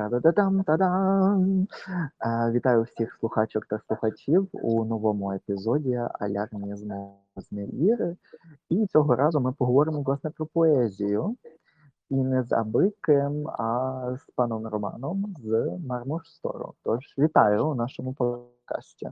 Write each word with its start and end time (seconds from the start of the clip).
Та-да-да-дам, 0.00 0.64
та-дам! 0.64 1.66
Вітаю 2.52 2.82
всіх 2.82 3.16
слухачок 3.20 3.66
та 3.66 3.78
слухачів 3.78 4.48
у 4.52 4.84
новому 4.84 5.32
епізоді 5.32 6.00
Алярмізму 6.20 7.18
з 7.36 7.52
невіри. 7.52 8.16
І 8.70 8.86
цього 8.86 9.16
разу 9.16 9.40
ми 9.40 9.52
поговоримо 9.52 10.02
власне 10.02 10.30
про 10.30 10.46
поезію. 10.46 11.36
І 12.10 12.14
не 12.14 12.42
з 12.42 12.52
абиким, 12.52 13.48
а 13.48 14.16
з 14.20 14.30
паном 14.34 14.66
Романом 14.66 15.34
з 15.38 15.78
Мармуш 15.86 16.28
Стору. 16.28 16.74
Тож 16.84 16.98
вітаю 17.18 17.66
у 17.66 17.74
нашому 17.74 18.14
подкасті. 18.14 19.10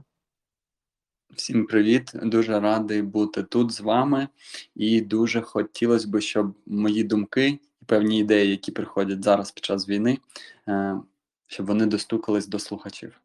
Всім 1.29 1.65
привіт! 1.65 2.11
Дуже 2.23 2.59
радий 2.59 3.01
бути 3.01 3.43
тут 3.43 3.71
з 3.71 3.81
вами, 3.81 4.27
і 4.75 5.01
дуже 5.01 5.41
хотілося 5.41 6.07
б, 6.07 6.21
щоб 6.21 6.53
мої 6.65 7.03
думки 7.03 7.59
певні 7.89 8.19
ідеї, 8.19 8.51
які 8.51 8.71
приходять 8.71 9.23
зараз 9.23 9.51
під 9.51 9.65
час 9.65 9.89
війни, 9.89 10.17
е, 10.67 10.99
щоб 11.47 11.65
вони 11.65 11.85
достукались 11.85 12.47
до 12.47 12.59
слухачів. 12.59 13.21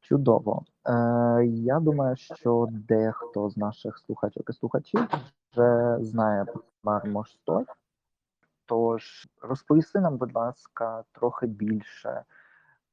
Чудово. 0.00 0.64
Е, 0.86 0.92
Я 1.46 1.80
думаю, 1.80 2.16
що 2.16 2.68
дехто 2.70 3.50
з 3.50 3.56
наших 3.56 3.98
слухачок 3.98 4.50
і 4.50 4.52
слухачів 4.52 5.00
вже 5.52 5.98
знає 6.00 6.44
про 6.44 6.62
Мармуш 6.82 7.36
Тож 8.66 9.28
розповісти 9.42 10.00
нам, 10.00 10.16
будь 10.16 10.34
ласка, 10.34 11.04
трохи 11.12 11.46
більше 11.46 12.24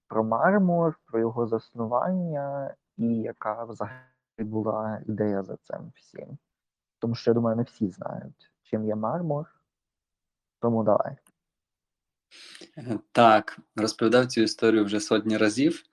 про 0.08 0.24
мармур, 0.24 1.00
про 1.06 1.20
його 1.20 1.48
заснування 1.48 2.76
і 2.98 3.06
яка 3.06 3.64
взагалі 3.64 4.02
була 4.38 5.02
ідея 5.08 5.44
за 5.44 5.56
цим 5.56 5.92
всім. 5.96 6.38
Тому 7.00 7.16
що 7.16 7.32
я 7.32 7.34
думаю, 7.34 7.56
не 7.56 7.64
всі 7.64 7.90
знають, 7.90 8.52
чим 8.64 8.86
є 8.86 8.96
мармур. 8.96 9.61
Тому 10.62 10.84
давай. 10.84 11.16
Так, 13.12 13.60
розповідав 13.76 14.28
цю 14.28 14.42
історію 14.42 14.86
вже 14.86 15.00
сотні 15.00 15.38
разів, 15.38 15.84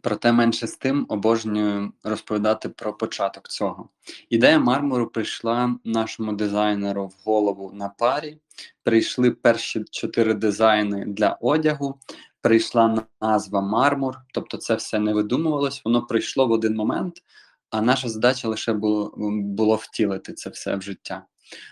проте 0.00 0.32
менше 0.32 0.66
з 0.66 0.76
тим 0.76 1.06
обожнюю 1.08 1.92
розповідати 2.02 2.68
про 2.68 2.94
початок 2.94 3.48
цього. 3.48 3.88
Ідея 4.30 4.58
мармуру 4.58 5.06
прийшла 5.06 5.76
нашому 5.84 6.32
дизайнеру 6.32 7.06
в 7.06 7.16
голову 7.24 7.72
на 7.72 7.88
парі. 7.88 8.38
Прийшли 8.82 9.30
перші 9.30 9.84
чотири 9.90 10.34
дизайни 10.34 11.04
для 11.06 11.38
одягу. 11.40 11.98
Прийшла 12.40 13.06
назва 13.20 13.60
мармур, 13.60 14.16
тобто 14.34 14.56
це 14.56 14.74
все 14.74 14.98
не 14.98 15.14
видумувалось, 15.14 15.82
воно 15.84 16.06
прийшло 16.06 16.46
в 16.46 16.52
один 16.52 16.74
момент, 16.74 17.22
а 17.70 17.80
наша 17.80 18.08
задача 18.08 18.48
лише 18.48 18.72
було, 18.72 19.14
було 19.40 19.76
втілити 19.76 20.32
це 20.32 20.50
все 20.50 20.76
в 20.76 20.82
життя. 20.82 21.26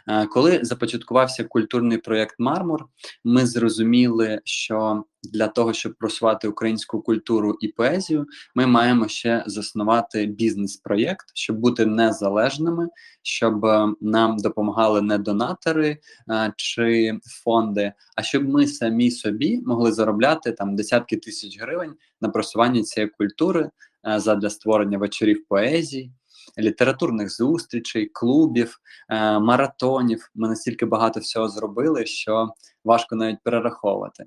Е, 0.08 0.26
Коли 0.26 0.60
започаткувався 0.62 1.44
культурний 1.44 1.98
проєкт 1.98 2.34
Мармур, 2.38 2.86
ми 3.24 3.46
зрозуміли, 3.46 4.40
що 4.44 5.04
для 5.22 5.48
того, 5.48 5.72
щоб 5.72 5.94
просувати 5.94 6.48
українську 6.48 7.02
культуру 7.02 7.56
і 7.60 7.68
поезію, 7.68 8.26
ми 8.54 8.66
маємо 8.66 9.08
ще 9.08 9.44
заснувати 9.46 10.26
бізнес-проєкт, 10.26 11.26
щоб 11.34 11.56
бути 11.58 11.86
незалежними, 11.86 12.88
щоб 13.22 13.64
е, 13.64 13.88
нам 14.00 14.36
допомагали 14.36 15.02
не 15.02 15.18
донатори 15.18 15.98
е, 16.30 16.52
чи 16.56 17.18
фонди, 17.22 17.92
а 18.16 18.22
щоб 18.22 18.48
ми 18.48 18.66
самі 18.66 19.10
собі 19.10 19.60
могли 19.66 19.92
заробляти 19.92 20.52
там 20.52 20.76
десятки 20.76 21.16
тисяч 21.16 21.60
гривень 21.60 21.94
на 22.20 22.28
просування 22.28 22.82
цієї 22.82 23.10
культури 23.10 23.70
е, 24.08 24.20
задля 24.20 24.50
створення 24.50 24.98
вечорів 24.98 25.44
поезії. 25.48 26.12
Літературних 26.58 27.30
зустрічей, 27.30 28.06
клубів, 28.06 28.80
е, 29.08 29.38
маратонів. 29.38 30.30
Ми 30.34 30.48
настільки 30.48 30.86
багато 30.86 31.20
всього 31.20 31.48
зробили, 31.48 32.06
що 32.06 32.50
важко 32.84 33.16
навіть 33.16 33.42
перераховувати. 33.44 34.24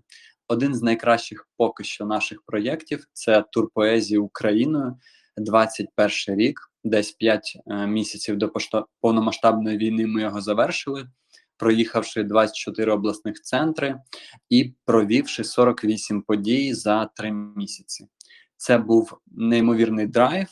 Один 0.48 0.76
з 0.76 0.82
найкращих 0.82 1.50
поки 1.58 1.84
що 1.84 2.06
наших 2.06 2.42
проєктів 2.46 3.08
це 3.14 3.46
тур 3.52 3.70
поезії 3.74 4.18
Україною 4.18 4.98
21 5.38 6.10
рік. 6.28 6.72
Десь 6.84 7.12
5 7.12 7.58
е, 7.68 7.88
місяців 7.88 8.38
до 8.38 8.52
повномасштабної 9.02 9.78
війни 9.78 10.08
ми 10.08 10.22
його 10.22 10.42
завершили, 10.42 11.10
проїхавши 11.58 12.24
24 12.24 12.92
обласних 12.92 13.42
центри 13.42 14.02
і 14.50 14.74
провівши 14.86 15.44
48 15.44 16.22
подій 16.22 16.74
за 16.74 17.06
3 17.06 17.32
місяці. 17.32 18.08
Це 18.58 18.78
був 18.78 19.18
неймовірний 19.28 20.08
драйв. 20.08 20.48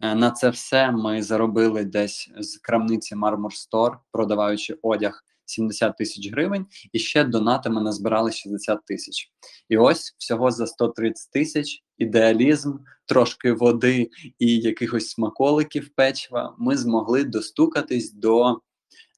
Е, 0.00 0.14
На 0.14 0.30
це 0.30 0.50
все 0.50 0.90
ми 0.90 1.22
заробили 1.22 1.84
десь 1.84 2.30
з 2.38 2.56
крамниці 2.56 3.14
Marmor 3.14 3.50
Store, 3.70 3.96
продаваючи 4.12 4.76
одяг 4.82 5.24
70 5.44 5.96
тисяч 5.96 6.32
гривень, 6.32 6.66
і 6.92 6.98
ще 6.98 7.24
донатами 7.24 7.82
назбирали 7.82 8.32
60 8.32 8.84
тисяч. 8.84 9.30
І 9.68 9.76
ось 9.76 10.14
всього 10.18 10.50
за 10.50 10.66
130 10.66 11.30
тисяч 11.32 11.82
ідеалізм, 11.98 12.78
трошки 13.06 13.52
води 13.52 14.10
і 14.38 14.58
якихось 14.58 15.10
смаколиків 15.10 15.88
печива. 15.94 16.54
Ми 16.58 16.76
змогли 16.76 17.24
достукатись 17.24 18.12
до 18.12 18.60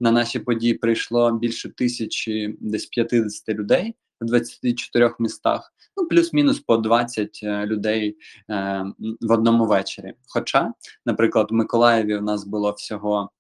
на 0.01 0.13
наші 0.13 0.39
події. 0.39 0.75
Прийшло 0.75 1.33
більше 1.33 1.69
тисячі, 1.69 2.57
десь 2.61 2.87
50 2.87 3.49
людей 3.49 3.95
в 4.21 4.27
24 4.27 5.15
містах. 5.19 5.73
Ну, 5.97 6.07
плюс-мінус 6.09 6.61
по 6.61 6.77
20 6.77 7.41
е, 7.43 7.67
людей 7.67 8.17
е, 8.51 8.85
в 9.21 9.33
одному 9.33 9.67
вечорі. 9.67 10.15
Хоча, 10.27 10.73
наприклад, 11.07 11.47
в 11.51 11.55
Миколаєві 11.55 12.17
у 12.17 12.23
нас 12.23 12.45
було 12.45 12.73
всього 12.73 13.31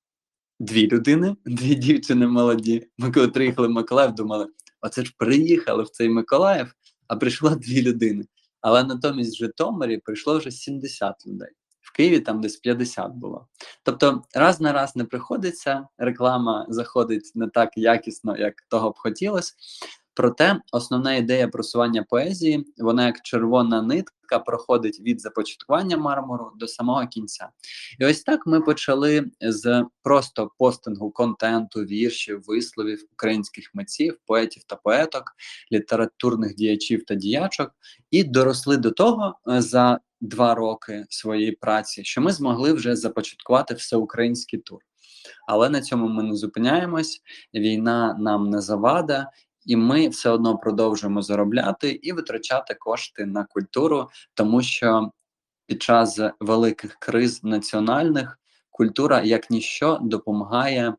дві 0.60 0.88
людини, 0.88 1.36
дві 1.44 1.74
дівчини 1.74 2.26
молоді. 2.26 2.88
Ми 2.98 3.12
коли 3.12 3.28
приїхали 3.28 3.68
в 3.68 3.70
Миколаїв, 3.70 4.14
думали, 4.14 4.46
оце 4.80 5.04
ж 5.04 5.14
приїхали 5.18 5.82
в 5.82 5.88
цей 5.88 6.08
Миколаїв, 6.08 6.74
а 7.08 7.16
прийшло 7.16 7.50
дві 7.56 7.82
людини. 7.82 8.24
Але 8.60 8.84
натомість 8.84 9.34
в 9.34 9.38
Житомирі 9.38 9.98
прийшло 9.98 10.38
вже 10.38 10.50
70 10.50 11.26
людей. 11.26 11.48
В 11.80 11.92
Києві 11.92 12.20
там 12.20 12.40
десь 12.40 12.56
50 12.56 13.12
було. 13.12 13.48
Тобто, 13.82 14.22
раз 14.34 14.60
на 14.60 14.72
раз 14.72 14.96
не 14.96 15.04
приходиться, 15.04 15.88
реклама 15.98 16.66
заходить 16.68 17.32
не 17.34 17.48
так 17.48 17.70
якісно, 17.76 18.36
як 18.36 18.54
того 18.68 18.90
б 18.90 18.94
хотілося. 18.96 19.54
Проте 20.14 20.60
основна 20.72 21.14
ідея 21.14 21.48
просування 21.48 22.02
поезії, 22.02 22.66
вона 22.78 23.06
як 23.06 23.22
червона 23.22 23.82
нитка 23.82 24.38
проходить 24.38 25.00
від 25.00 25.20
започаткування 25.20 25.96
мармуру 25.96 26.52
до 26.56 26.68
самого 26.68 27.06
кінця. 27.06 27.48
І 27.98 28.04
ось 28.04 28.22
так 28.22 28.46
ми 28.46 28.60
почали 28.60 29.30
з 29.40 29.84
просто 30.02 30.50
постингу 30.58 31.10
контенту, 31.10 31.80
віршів, 31.80 32.42
висловів 32.46 33.04
українських 33.12 33.70
митців, 33.74 34.18
поетів 34.26 34.62
та 34.66 34.76
поеток, 34.76 35.24
літературних 35.72 36.54
діячів 36.54 37.04
та 37.04 37.14
діячок, 37.14 37.70
і 38.10 38.24
доросли 38.24 38.76
до 38.76 38.90
того 38.90 39.38
е, 39.48 39.62
за 39.62 39.98
два 40.20 40.54
роки 40.54 41.06
своєї 41.08 41.52
праці, 41.52 42.04
що 42.04 42.20
ми 42.20 42.32
змогли 42.32 42.72
вже 42.72 42.96
започаткувати 42.96 43.74
всеукраїнський 43.74 44.58
тур. 44.58 44.80
Але 45.46 45.68
на 45.68 45.80
цьому 45.80 46.08
ми 46.08 46.22
не 46.22 46.36
зупиняємось. 46.36 47.20
Війна 47.54 48.16
нам 48.18 48.50
не 48.50 48.60
завада, 48.60 49.30
і 49.66 49.76
ми 49.76 50.08
все 50.08 50.30
одно 50.30 50.58
продовжуємо 50.58 51.22
заробляти 51.22 51.90
і 51.90 52.12
витрачати 52.12 52.74
кошти 52.74 53.26
на 53.26 53.44
культуру, 53.44 54.08
тому 54.34 54.62
що 54.62 55.10
під 55.66 55.82
час 55.82 56.20
великих 56.40 56.96
криз 57.00 57.44
національних 57.44 58.38
культура 58.70 59.22
як 59.22 59.50
ніщо 59.50 59.98
допомагає 60.02 60.94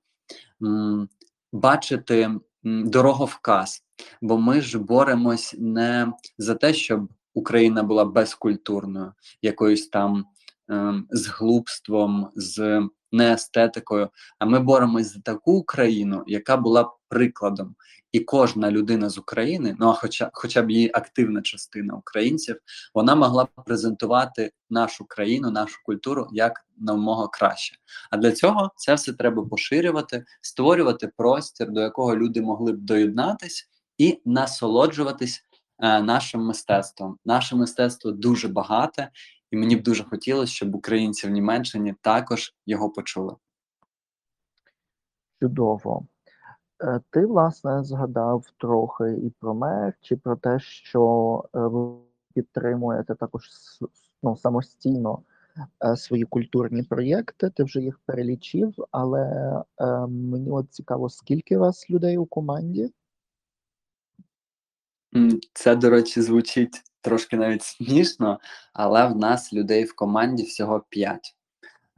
м, 0.63 1.09
бачити 1.53 2.31
дороговказ. 2.63 3.83
Бо 4.21 4.37
ми 4.37 4.61
ж 4.61 4.79
боремось 4.79 5.55
не 5.59 6.13
за 6.37 6.55
те, 6.55 6.73
щоб 6.73 7.09
Україна 7.33 7.83
була 7.83 8.05
безкультурною, 8.05 9.13
якоюсь 9.41 9.87
там 9.87 10.25
ем, 10.69 11.07
з 11.09 11.27
глупством, 11.27 12.29
з 12.35 12.81
неестетикою. 13.13 14.09
А 14.39 14.45
ми 14.45 14.59
боремось 14.59 15.13
за 15.13 15.19
таку 15.19 15.53
Україну, 15.53 16.23
яка 16.27 16.57
була 16.57 16.93
прикладом. 17.09 17.75
І 18.11 18.19
кожна 18.19 18.71
людина 18.71 19.09
з 19.09 19.17
України, 19.17 19.75
ну 19.79 19.89
а 19.89 19.93
хоча, 19.93 20.29
хоча 20.33 20.61
б 20.61 20.71
її 20.71 20.91
активна 20.93 21.41
частина 21.41 21.93
українців, 21.93 22.55
вона 22.93 23.15
могла 23.15 23.43
б 23.43 23.47
презентувати 23.65 24.51
нашу 24.69 25.05
країну, 25.05 25.51
нашу 25.51 25.79
культуру 25.83 26.27
як 26.31 26.65
намного 26.77 27.27
краще. 27.27 27.75
А 28.11 28.17
для 28.17 28.31
цього 28.31 28.71
це 28.75 28.93
все 28.93 29.13
треба 29.13 29.45
поширювати, 29.45 30.25
створювати 30.41 31.11
простір, 31.17 31.71
до 31.71 31.81
якого 31.81 32.17
люди 32.17 32.41
могли 32.41 32.71
б 32.71 32.77
доєднатись 32.77 33.69
і 33.97 34.21
насолоджуватись 34.25 35.43
е, 35.79 36.01
нашим 36.01 36.45
мистецтвом. 36.45 37.17
Наше 37.25 37.55
мистецтво 37.55 38.11
дуже 38.11 38.47
багате, 38.47 39.09
і 39.53 39.55
мені 39.55 39.75
б 39.75 39.83
дуже 39.83 40.03
хотілося, 40.03 40.53
щоб 40.53 40.75
українці 40.75 41.27
в 41.27 41.31
Німеччині 41.31 41.95
також 42.01 42.55
його 42.65 42.89
почули. 42.89 43.35
Чудово. 45.41 46.05
Е, 46.83 47.01
Ти, 47.09 47.25
власне, 47.25 47.83
згадав 47.83 48.45
трохи 48.57 49.11
і 49.11 49.29
про 49.29 49.53
мерч, 49.53 50.11
і 50.11 50.15
про 50.15 50.35
те, 50.35 50.59
що 50.59 51.43
е, 51.55 51.59
ви 51.59 51.97
підтримуєте 52.33 53.15
також 53.15 53.49
ну, 54.23 54.37
самостійно 54.37 55.19
е, 55.85 55.97
свої 55.97 56.23
культурні 56.23 56.83
проєкти. 56.83 57.49
Ти 57.49 57.63
вже 57.63 57.81
їх 57.81 57.99
перелічив, 58.05 58.73
але 58.91 59.23
е, 59.79 60.07
мені 60.07 60.51
от 60.51 60.71
цікаво, 60.71 61.09
скільки 61.09 61.57
вас 61.57 61.89
людей 61.89 62.17
у 62.17 62.25
команді? 62.25 62.91
Це, 65.53 65.75
до 65.75 65.89
речі, 65.89 66.21
звучить 66.21 66.92
трошки 67.03 67.37
навіть 67.37 67.63
смішно, 67.63 68.39
але 68.73 69.07
в 69.07 69.15
нас 69.15 69.53
людей 69.53 69.83
в 69.83 69.95
команді 69.95 70.43
всього 70.43 70.85
5. 70.89 71.35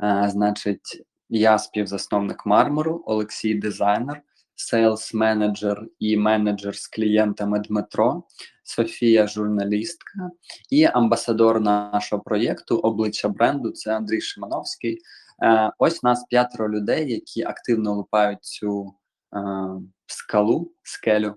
Е, 0.03 0.29
значить, 0.31 1.05
я 1.29 1.57
співзасновник 1.57 2.45
мармуру, 2.45 3.03
Олексій 3.05 3.53
дизайнер, 3.53 4.21
сейлс 4.55 5.13
менеджер 5.13 5.87
і 5.99 6.17
менеджер 6.17 6.75
з 6.75 6.87
клієнтами 6.87 7.59
Дмитро, 7.59 8.23
Софія 8.63 9.27
журналістка 9.27 10.31
і 10.69 10.83
амбасадор 10.83 11.61
нашого 11.61 12.21
проєкту 12.21 12.77
обличчя 12.77 13.29
бренду 13.29 13.71
це 13.71 13.95
Андрій 13.95 14.21
Шимановський. 14.21 15.01
Е, 15.43 15.71
ось 15.77 16.03
нас 16.03 16.25
п'ятеро 16.29 16.69
людей, 16.69 17.11
які 17.11 17.43
активно 17.43 17.93
лупають 17.93 18.43
цю 18.43 18.93
скалу, 20.07 20.71
скелю. 20.83 21.35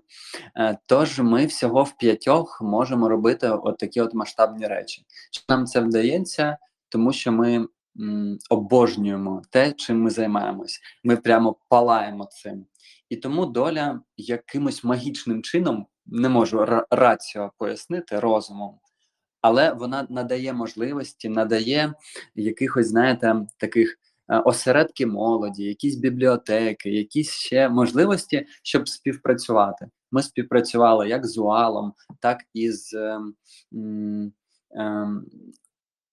Е, 0.57 0.77
Тож 0.85 1.19
ми 1.19 1.45
всього 1.45 1.83
в 1.83 1.97
п'ятьох 1.97 2.61
можемо 2.61 3.09
робити 3.09 3.49
от 3.49 3.77
такі 3.77 4.01
от 4.01 4.13
масштабні 4.13 4.67
речі. 4.67 5.05
Чи 5.31 5.41
нам 5.49 5.65
це 5.65 5.79
вдається, 5.79 6.57
тому 6.89 7.13
що 7.13 7.31
ми 7.31 7.67
обожнюємо 8.49 9.41
те, 9.49 9.71
чим 9.71 10.01
ми 10.01 10.09
займаємось. 10.09 10.79
Ми 11.03 11.17
прямо 11.17 11.55
палаємо 11.69 12.25
цим. 12.25 12.65
І 13.09 13.15
тому 13.15 13.45
доля 13.45 14.01
якимось 14.17 14.83
магічним 14.83 15.43
чином 15.43 15.85
не 16.05 16.29
можу 16.29 16.57
ра- 16.57 16.85
раціо 16.91 17.51
пояснити 17.57 18.19
розумом, 18.19 18.79
але 19.41 19.73
вона 19.73 20.07
надає 20.09 20.53
можливості, 20.53 21.29
надає 21.29 21.93
якихось, 22.35 22.87
знаєте, 22.87 23.35
таких 23.57 23.91
е, 23.91 23.95
осередки 24.37 25.05
молоді, 25.05 25.63
якісь 25.63 25.95
бібліотеки, 25.95 26.89
якісь 26.89 27.31
ще 27.31 27.69
можливості, 27.69 28.47
щоб 28.63 28.89
співпрацювати. 28.89 29.89
Ми 30.11 30.23
співпрацювали 30.23 31.09
як 31.09 31.27
з 31.27 31.37
УАЛом, 31.37 31.93
так 32.19 32.37
і 32.53 32.71
з 32.71 32.93
ем, 32.93 34.33
ем, 34.71 35.25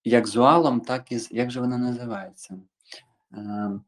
як 0.05 0.27
з 0.29 0.37
УАЛом, 0.37 0.81
так 0.81 1.13
і 1.13 1.19
з 1.19 1.33
як 1.33 1.51
же 1.51 1.61
вона 1.61 1.79
називається? 1.79 2.59
Ем, 3.33 3.85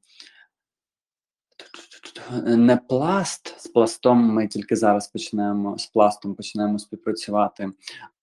не 2.47 2.77
пласт 2.77 3.61
з 3.61 3.67
пластом. 3.67 4.19
Ми 4.19 4.49
тільки 4.49 4.77
зараз 4.77 5.09
починаємо 5.09 5.79
з 5.79 5.87
пластом 5.87 6.35
починаємо 6.35 6.79
співпрацювати, 6.79 7.73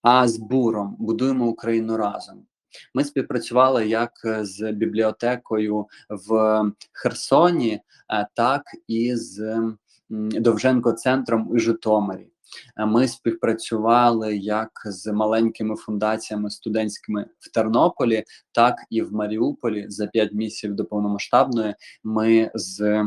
а 0.02 0.28
з 0.28 0.36
буром 0.36 0.96
будуємо 0.98 1.46
Україну 1.46 1.96
разом. 1.96 2.46
Ми 2.94 3.04
співпрацювали 3.04 3.88
як 3.88 4.12
з 4.40 4.72
бібліотекою 4.72 5.86
в 6.08 6.62
Херсоні, 6.92 7.80
е, 8.12 8.28
так 8.34 8.62
і 8.88 9.16
з 9.16 9.62
Довженко 10.10 10.92
центром 10.92 11.48
у 11.50 11.58
Житомирі. 11.58 12.28
Е, 12.76 12.86
Ми 12.86 13.08
співпрацювали 13.08 14.36
як 14.36 14.70
з 14.84 15.12
маленькими 15.12 15.76
фундаціями 15.76 16.50
студентськими 16.50 17.26
в 17.38 17.50
Тернополі, 17.52 18.24
так 18.52 18.76
і 18.90 19.02
в 19.02 19.12
Маріуполі 19.12 19.84
за 19.88 20.06
5 20.06 20.32
місяців 20.32 20.74
до 20.74 20.84
повномасштабної. 20.84 21.74
Ми 22.04 22.50
з 22.54 23.04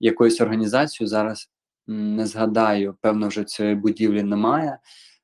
якоюсь 0.00 0.40
організацією 0.40 1.08
зараз 1.08 1.50
не 1.86 2.26
згадаю, 2.26 2.96
певно, 3.00 3.28
вже 3.28 3.44
цієї 3.44 3.74
будівлі 3.74 4.22
немає. 4.22 4.78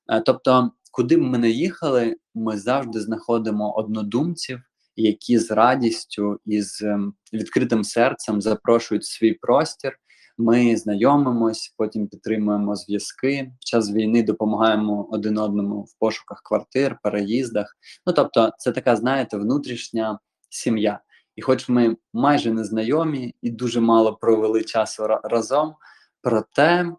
Е, 0.09 0.21
Тобто, 0.21 0.71
куди 0.95 1.17
б 1.17 1.21
ми 1.21 1.39
не 1.39 1.51
їхали, 1.51 2.17
ми 2.35 2.59
завжди 2.59 3.01
знаходимо 3.01 3.75
однодумців, 3.77 4.61
які 4.97 5.39
з 5.39 5.51
радістю 5.51 6.41
і 6.47 6.63
з 6.63 6.83
ем, 6.83 7.15
відкритим 7.33 7.85
серцем 7.85 8.43
запрошують 8.43 9.05
свій 9.05 9.33
простір. 9.33 9.99
Ми 10.39 10.77
знайомимось, 10.77 11.75
потім 11.77 12.09
підтримуємо 12.09 12.77
зв'язки. 12.77 13.53
В 13.61 13.65
час 13.65 13.93
війни 13.93 14.23
допомагаємо 14.23 15.09
один 15.11 15.39
одному 15.39 15.83
в 15.83 15.99
пошуках 15.99 16.43
квартир, 16.45 16.99
переїздах. 17.03 17.77
Ну 18.07 18.13
тобто, 18.13 18.51
це 18.59 18.73
така, 18.73 18.97
знаєте, 18.97 19.37
внутрішня 19.37 20.19
сім'я. 20.51 21.01
І 21.37 21.43
хоч 21.43 21.69
ми 21.69 21.97
майже 22.13 22.53
не 22.53 22.65
знайомі 22.65 23.35
і 23.43 23.51
дуже 23.51 23.81
мало 23.81 24.17
провели 24.17 24.65
часу 24.65 25.07
разом, 25.25 25.75
проте 26.23 26.93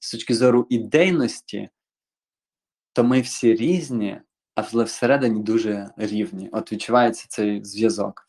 з 0.00 0.10
точки 0.10 0.34
зору 0.34 0.66
ідейності, 0.68 1.68
то 2.94 3.04
ми 3.04 3.20
всі 3.20 3.54
різні, 3.54 4.20
але 4.54 4.84
всередині 4.84 5.42
дуже 5.42 5.90
рівні. 5.96 6.48
От 6.52 6.72
відчувається 6.72 7.26
цей 7.28 7.64
зв'язок. 7.64 8.26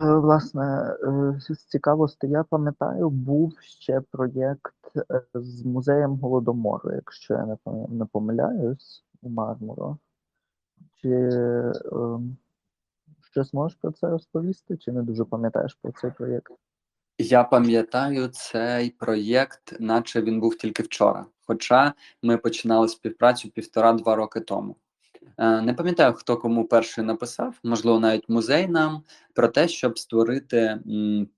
Е, 0.00 0.14
Власне, 0.14 0.96
е, 1.02 1.40
з 1.40 1.64
цікавості, 1.64 2.26
я 2.26 2.44
пам'ятаю, 2.44 3.10
був 3.10 3.58
ще 3.60 4.00
проєкт 4.00 4.74
е, 4.96 5.22
з 5.34 5.64
музеєм 5.64 6.16
Голодомору, 6.16 6.92
якщо 6.94 7.34
я 7.34 7.56
не 7.88 8.04
помиляюсь, 8.04 9.04
у 9.22 9.28
Мармуро. 9.28 9.98
Чи 10.94 11.10
е, 11.10 11.72
щось 13.20 13.54
можеш 13.54 13.78
про 13.80 13.92
це 13.92 14.08
розповісти, 14.08 14.76
чи 14.76 14.92
не 14.92 15.02
дуже 15.02 15.24
пам'ятаєш 15.24 15.74
про 15.74 15.92
цей 15.92 16.10
проєкт? 16.10 16.52
Я 17.18 17.44
пам'ятаю 17.44 18.28
цей 18.28 18.90
проєкт, 18.90 19.74
наче 19.80 20.22
він 20.22 20.40
був 20.40 20.56
тільки 20.56 20.82
вчора. 20.82 21.26
Хоча 21.46 21.94
ми 22.22 22.36
починали 22.36 22.88
співпрацю 22.88 23.50
півтора-два 23.50 24.16
роки 24.16 24.40
тому. 24.40 24.76
Е, 25.38 25.60
Не 25.60 25.74
пам'ятаю, 25.74 26.12
хто 26.12 26.36
кому 26.36 26.64
перший 26.68 27.04
написав, 27.04 27.54
можливо, 27.64 28.00
навіть 28.00 28.28
музей 28.28 28.68
нам 28.68 29.02
про 29.34 29.48
те, 29.48 29.68
щоб 29.68 29.98
створити 29.98 30.78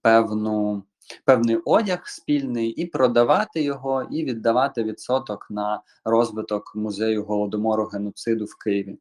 певну, 0.03 0.83
певний 1.25 1.57
одяг 1.57 2.03
спільний 2.05 2.69
і 2.69 2.87
продавати 2.87 3.63
його, 3.63 4.07
і 4.11 4.25
віддавати 4.25 4.83
відсоток 4.83 5.47
на 5.51 5.83
розвиток 6.05 6.73
музею 6.75 7.25
голодомору 7.25 7.85
геноциду 7.85 8.45
в 8.45 8.59
Києві. 8.59 8.99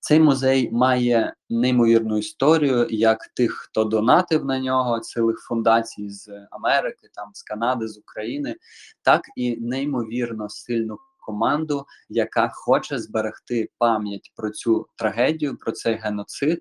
Цей 0.00 0.20
музей 0.20 0.70
має 0.72 1.34
неймовірну 1.50 2.18
історію, 2.18 2.86
як 2.90 3.26
тих, 3.34 3.52
хто 3.52 3.84
донатив 3.84 4.44
на 4.44 4.60
нього, 4.60 5.00
цілих 5.00 5.38
фундацій 5.38 6.10
з 6.10 6.46
Америки, 6.50 7.08
там 7.14 7.30
з 7.34 7.42
Канади, 7.42 7.88
з 7.88 7.98
України, 7.98 8.56
так 9.02 9.22
і 9.36 9.56
неймовірно 9.56 10.48
сильну 10.48 10.98
команду, 11.24 11.86
яка 12.08 12.50
хоче 12.54 12.98
зберегти 12.98 13.70
пам'ять 13.78 14.32
про 14.36 14.50
цю 14.50 14.86
трагедію, 14.96 15.56
про 15.56 15.72
цей 15.72 15.94
геноцид 15.94 16.58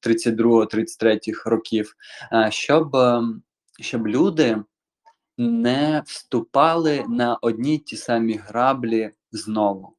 32-33 0.00 1.42
років, 1.46 1.94
е, 2.32 2.48
щоб, 2.50 2.96
е, 2.96 3.22
щоб 3.80 4.08
люди 4.08 4.62
не 5.38 6.02
вступали 6.06 7.04
на 7.08 7.36
одні 7.36 7.78
ті 7.78 7.96
самі 7.96 8.34
граблі 8.34 9.10
знову. 9.32 9.96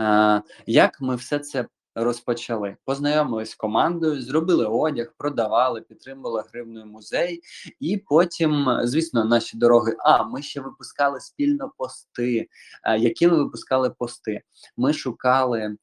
Е, 0.00 0.42
Як 0.66 1.00
ми 1.00 1.16
все 1.16 1.38
це 1.38 1.66
розпочали? 1.94 2.76
Познайомились 2.84 3.50
з 3.50 3.54
командою, 3.54 4.22
зробили 4.22 4.66
одяг, 4.66 5.14
продавали, 5.18 5.80
підтримували 5.80 6.44
гривною 6.52 6.86
музей, 6.86 7.40
і 7.80 7.96
потім, 7.96 8.66
звісно, 8.82 9.24
наші 9.24 9.56
дороги. 9.56 9.96
А 9.98 10.24
ми 10.24 10.42
ще 10.42 10.60
випускали 10.60 11.20
спільно 11.20 11.72
пости. 11.78 12.48
Е, 12.84 12.98
Які 12.98 13.28
ми 13.28 13.36
випускали 13.36 13.90
пости? 13.90 14.42
Ми 14.76 14.92
шукали, 14.92 15.60
е, 15.60 15.76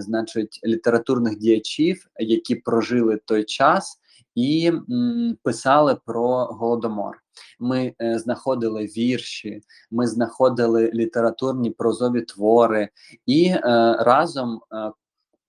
значить, 0.00 0.60
літературних 0.64 1.38
діячів, 1.38 2.06
які 2.18 2.54
прожили 2.54 3.16
той 3.16 3.44
час. 3.44 3.99
І 4.34 4.66
м, 4.90 5.36
писали 5.42 5.96
про 6.06 6.44
голодомор. 6.44 7.18
Ми 7.58 7.94
е, 8.02 8.18
знаходили 8.18 8.84
вірші, 8.84 9.60
ми 9.90 10.06
знаходили 10.06 10.90
літературні 10.94 11.70
прозові 11.70 12.22
твори, 12.22 12.88
і 13.26 13.46
е, 13.46 13.60
разом 14.00 14.60
е, 14.72 14.92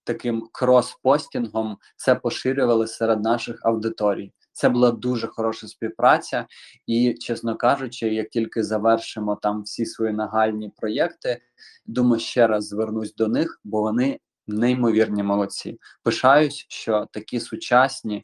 таким 0.04 0.48
крос-постінгом 0.54 1.76
це 1.96 2.16
поширювали 2.16 2.88
серед 2.88 3.22
наших 3.22 3.60
аудиторій. 3.66 4.34
Це 4.54 4.70
була 4.70 4.92
дуже 4.92 5.28
хороша 5.28 5.68
співпраця, 5.68 6.48
і, 6.88 7.14
чесно 7.14 7.56
кажучи, 7.58 8.10
як 8.10 8.30
тільки 8.30 8.64
завершимо 8.64 9.36
там 9.42 9.62
всі 9.64 9.86
свої 9.86 10.14
нагальні 10.14 10.72
проєкти, 10.78 11.42
думаю, 11.86 12.20
ще 12.20 12.48
раз 12.48 12.68
звернусь 12.68 13.16
до 13.16 13.28
них, 13.28 13.62
бо 13.64 13.82
вони 13.82 14.20
неймовірні 14.48 15.24
молодці. 15.24 15.80
Пишаюсь, 16.04 16.66
що 16.70 17.08
такі 17.12 17.40
сучасні, 17.40 18.24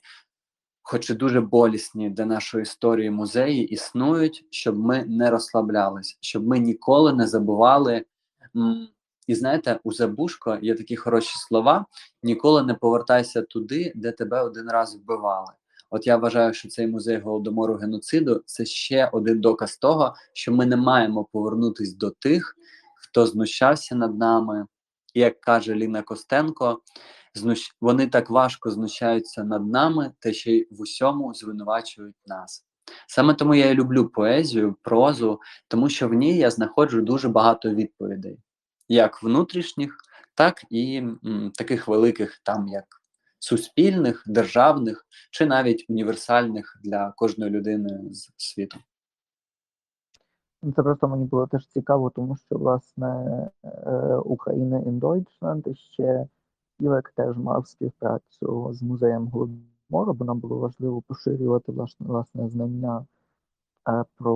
хоч 0.90 1.10
і 1.10 1.14
дуже 1.14 1.42
болісні 1.42 2.10
для 2.10 2.26
нашої 2.26 2.62
історії 2.62 3.12
музеї, 3.12 3.68
існують, 3.68 4.46
щоб 4.50 4.80
ми 4.80 5.06
не 5.08 5.30
розслаблялись, 5.30 6.18
щоб 6.22 6.48
ми 6.48 6.60
ніколи 6.60 7.14
не 7.14 7.28
забували. 7.28 8.06
І 9.28 9.36
знаєте, 9.36 9.80
у 9.84 9.94
Забушко 9.94 10.58
є 10.62 10.76
такі 10.76 10.96
хороші 10.96 11.34
слова: 11.38 11.86
ніколи 12.24 12.64
не 12.64 12.74
повертайся 12.74 13.42
туди, 13.42 13.92
де 13.96 14.12
тебе 14.12 14.42
один 14.42 14.70
раз 14.70 14.96
вбивали. 14.96 15.54
От 15.90 16.08
я 16.08 16.18
вважаю, 16.18 16.54
що 16.54 16.70
цей 16.70 16.88
музей 16.88 17.20
голодомору 17.20 17.76
геноциду 17.76 18.44
це 18.46 18.66
ще 18.66 19.10
один 19.12 19.42
доказ 19.42 19.78
того, 19.78 20.16
що 20.34 20.52
ми 20.52 20.66
не 20.66 20.76
маємо 20.76 21.28
повернутись 21.32 21.94
до 21.94 22.10
тих, 22.10 22.56
хто 22.96 23.26
знущався 23.26 23.96
над 23.96 24.18
нами. 24.18 24.66
І 25.14 25.20
як 25.20 25.42
каже 25.42 25.76
Ліна 25.76 26.02
Костенко, 26.02 26.82
знущ... 27.38 27.76
вони 27.82 28.08
так 28.08 28.30
важко 28.30 28.72
знущаються 28.72 29.44
над 29.44 29.68
нами, 29.68 30.12
та 30.20 30.34
ще 30.34 30.52
й 30.52 30.68
в 30.72 30.82
усьому 30.82 31.34
звинувачують 31.34 32.16
нас. 32.26 32.66
Саме 33.08 33.34
тому 33.34 33.56
я 33.56 33.70
і 33.70 33.74
люблю 33.74 34.10
поезію, 34.10 34.76
прозу, 34.82 35.40
тому 35.68 35.90
що 35.90 36.08
в 36.08 36.14
ній 36.14 36.38
я 36.38 36.52
знаходжу 36.52 37.02
дуже 37.02 37.30
багато 37.30 37.70
відповідей, 37.70 38.40
як 38.88 39.24
внутрішніх, 39.24 39.98
так 40.36 40.62
і 40.70 40.98
м, 40.98 41.52
таких 41.56 41.88
великих, 41.88 42.42
там 42.44 42.68
як 42.68 42.86
суспільних, 43.40 44.24
державних 44.26 45.06
чи 45.32 45.46
навіть 45.46 45.86
універсальних 45.90 46.80
для 46.84 47.14
кожної 47.16 47.52
людини 47.52 48.00
з 48.12 48.30
світу. 48.38 48.80
Ну, 50.64 50.74
Це 50.76 50.84
просто 50.84 51.08
мені 51.08 51.26
було 51.26 51.48
теж 51.48 51.68
цікаво, 51.68 52.10
тому 52.10 52.38
що 52.38 52.56
власне 52.56 53.08
е, 53.64 53.92
Україна 54.16 54.80
in 54.80 55.00
Deutschland 55.00 55.76
ще 55.76 56.28
Ілек 56.80 57.14
теж 57.16 57.38
мав 57.38 57.68
співпрацю 57.68 58.70
з 58.74 58.82
музеєм 58.82 59.28
Голодомору, 59.28 60.14
бо 60.14 60.26
нам 60.26 60.40
було 60.40 60.58
важливо 60.58 61.02
поширювати 61.02 61.72
власне, 61.72 62.08
власне 62.08 62.50
знання 62.50 63.06
е, 63.90 64.04
про 64.18 64.36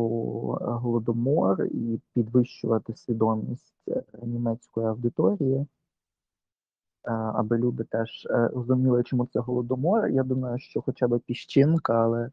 е, 0.61 0.65
Голодомор 0.65 1.65
і 1.65 1.99
підвищувати 2.13 2.95
свідомість 2.95 3.75
е, 3.87 4.03
німецької 4.23 4.87
аудиторії, 4.87 5.67
аби 7.33 7.57
люди 7.57 7.83
теж 7.83 8.27
розуміли, 8.29 9.03
чому 9.03 9.25
це 9.25 9.39
Голодомор. 9.39 10.07
Я 10.07 10.23
думаю, 10.23 10.59
що 10.59 10.81
хоча 10.81 11.07
б 11.07 11.19
піщинка, 11.19 11.93
але 11.93 12.31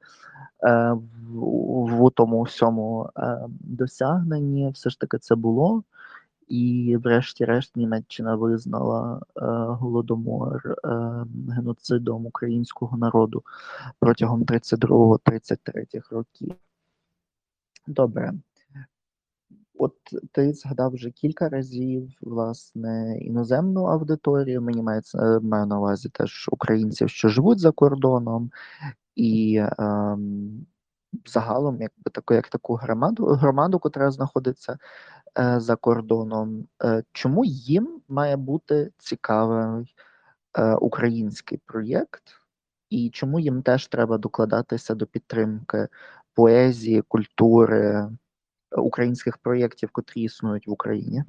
в, 1.29 2.07
в 2.07 2.11
тому 2.11 2.43
всьому 2.43 3.11
досягненні 3.61 4.71
все 4.71 4.91
ж 4.91 5.01
таки 5.01 5.19
це 5.19 5.35
було. 5.35 5.83
І, 6.49 6.97
врешті-решт, 6.97 7.77
Німеччина 7.77 8.37
визнала 8.37 9.21
е, 9.37 9.41
голодомор 9.81 10.77
е, 10.85 10.89
геноцидом 11.53 12.27
українського 12.27 12.97
народу 12.97 13.43
протягом 14.01 14.45
32-33 14.45 16.03
років. 16.11 16.55
Добре. 17.87 18.33
От 19.79 19.95
ти 20.33 20.53
згадав 20.53 20.93
вже 20.93 21.11
кілька 21.11 21.49
разів 21.49 22.13
власне 22.21 23.19
іноземну 23.19 23.85
аудиторію. 23.85 24.63
Мені 24.63 24.83
мається 24.83 25.41
маю 25.43 25.67
на 25.67 25.79
увазі 25.79 26.09
теж 26.09 26.49
українців, 26.53 27.11
що 27.11 27.29
живуть 27.29 27.59
за 27.59 27.71
кордоном, 27.71 28.51
і 29.17 29.63
ем, 29.79 30.67
загалом, 31.27 31.81
якби 31.81 32.11
таку, 32.13 32.35
як 32.35 32.49
таку 32.49 32.75
громаду, 32.75 33.27
громаду, 33.27 33.79
котра 33.79 34.11
знаходиться 34.11 34.73
е, 34.73 34.79
за 35.37 35.77
кордоном. 35.77 36.69
Е, 36.85 37.03
чому 37.13 37.45
їм 37.45 38.01
має 38.09 38.37
бути 38.37 38.91
цікавий 38.99 39.95
е, 40.59 40.75
український 40.75 41.61
проєкт, 41.67 42.23
і 42.91 43.11
чому 43.11 43.41
їм 43.41 43.63
теж 43.63 43.87
треба 43.87 44.19
докладатися 44.19 44.95
до 44.95 45.07
підтримки 45.07 45.89
поезії, 46.39 47.03
культури, 47.03 48.09
е, 48.71 48.77
українських 48.77 49.39
проєктів, 49.39 49.91
котрі 49.93 50.23
існують 50.23 50.67
в 50.67 50.71
Україні? 50.71 51.25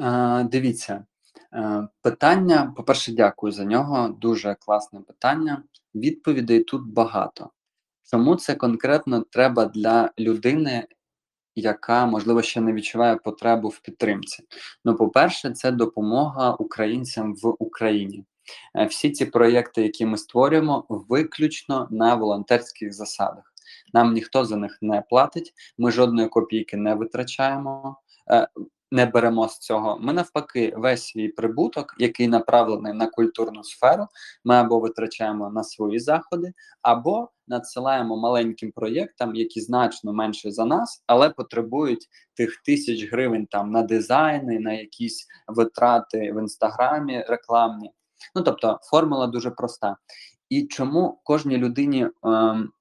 Е, 0.00 0.44
дивіться, 0.44 1.04
е, 1.52 1.88
питання, 2.02 2.72
по-перше, 2.76 3.12
дякую 3.12 3.52
за 3.52 3.64
нього. 3.64 4.08
Дуже 4.08 4.54
класне 4.54 5.00
питання. 5.00 5.62
Відповідей 5.94 6.64
тут 6.64 6.86
багато. 6.92 7.50
Чому 8.10 8.36
це 8.36 8.54
конкретно 8.54 9.20
треба 9.20 9.64
для 9.64 10.10
людини, 10.18 10.88
яка, 11.56 12.06
можливо, 12.06 12.42
ще 12.42 12.60
не 12.60 12.72
відчуває 12.72 13.16
потребу 13.16 13.68
в 13.68 13.80
підтримці? 13.80 14.44
Ну, 14.84 14.96
по-перше, 14.96 15.50
це 15.50 15.70
допомога 15.70 16.54
українцям 16.54 17.34
в 17.34 17.54
Україні. 17.58 18.24
Е, 18.76 18.86
Всі 18.86 19.10
ці 19.10 19.26
проєкти, 19.26 19.82
які 19.82 20.06
ми 20.06 20.18
створюємо, 20.18 20.86
виключно 20.88 21.88
на 21.90 22.14
волонтерських 22.14 22.92
засадах. 22.92 23.52
Нам 23.92 24.12
ніхто 24.12 24.44
за 24.44 24.56
них 24.56 24.78
не 24.82 25.02
платить, 25.10 25.54
ми 25.78 25.90
жодної 25.90 26.28
копійки 26.28 26.76
не 26.76 26.94
витрачаємо. 26.94 27.96
Не 28.94 29.06
беремо 29.06 29.48
з 29.48 29.58
цього. 29.58 29.98
Ми 30.00 30.12
навпаки, 30.12 30.74
весь 30.76 31.06
свій 31.06 31.28
прибуток, 31.28 31.94
який 31.98 32.28
направлений 32.28 32.92
на 32.92 33.06
культурну 33.06 33.64
сферу, 33.64 34.06
ми 34.44 34.54
або 34.54 34.80
витрачаємо 34.80 35.50
на 35.50 35.64
свої 35.64 35.98
заходи, 35.98 36.52
або 36.82 37.30
надсилаємо 37.48 38.16
маленьким 38.16 38.72
проєктам, 38.72 39.34
які 39.34 39.60
значно 39.60 40.12
менше 40.12 40.50
за 40.50 40.64
нас, 40.64 41.04
але 41.06 41.30
потребують 41.30 42.08
тих 42.34 42.56
тисяч 42.56 43.12
гривень 43.12 43.46
там 43.46 43.70
на 43.70 43.82
дизайни, 43.82 44.58
на 44.58 44.72
якісь 44.72 45.26
витрати 45.48 46.32
в 46.32 46.40
інстаграмі 46.40 47.24
рекламні. 47.28 47.90
Ну 48.34 48.42
тобто 48.42 48.80
формула 48.82 49.26
дуже 49.26 49.50
проста. 49.50 49.96
І 50.48 50.66
чому 50.66 51.20
кожній 51.24 51.56
людині 51.56 52.08
ем, 52.24 52.72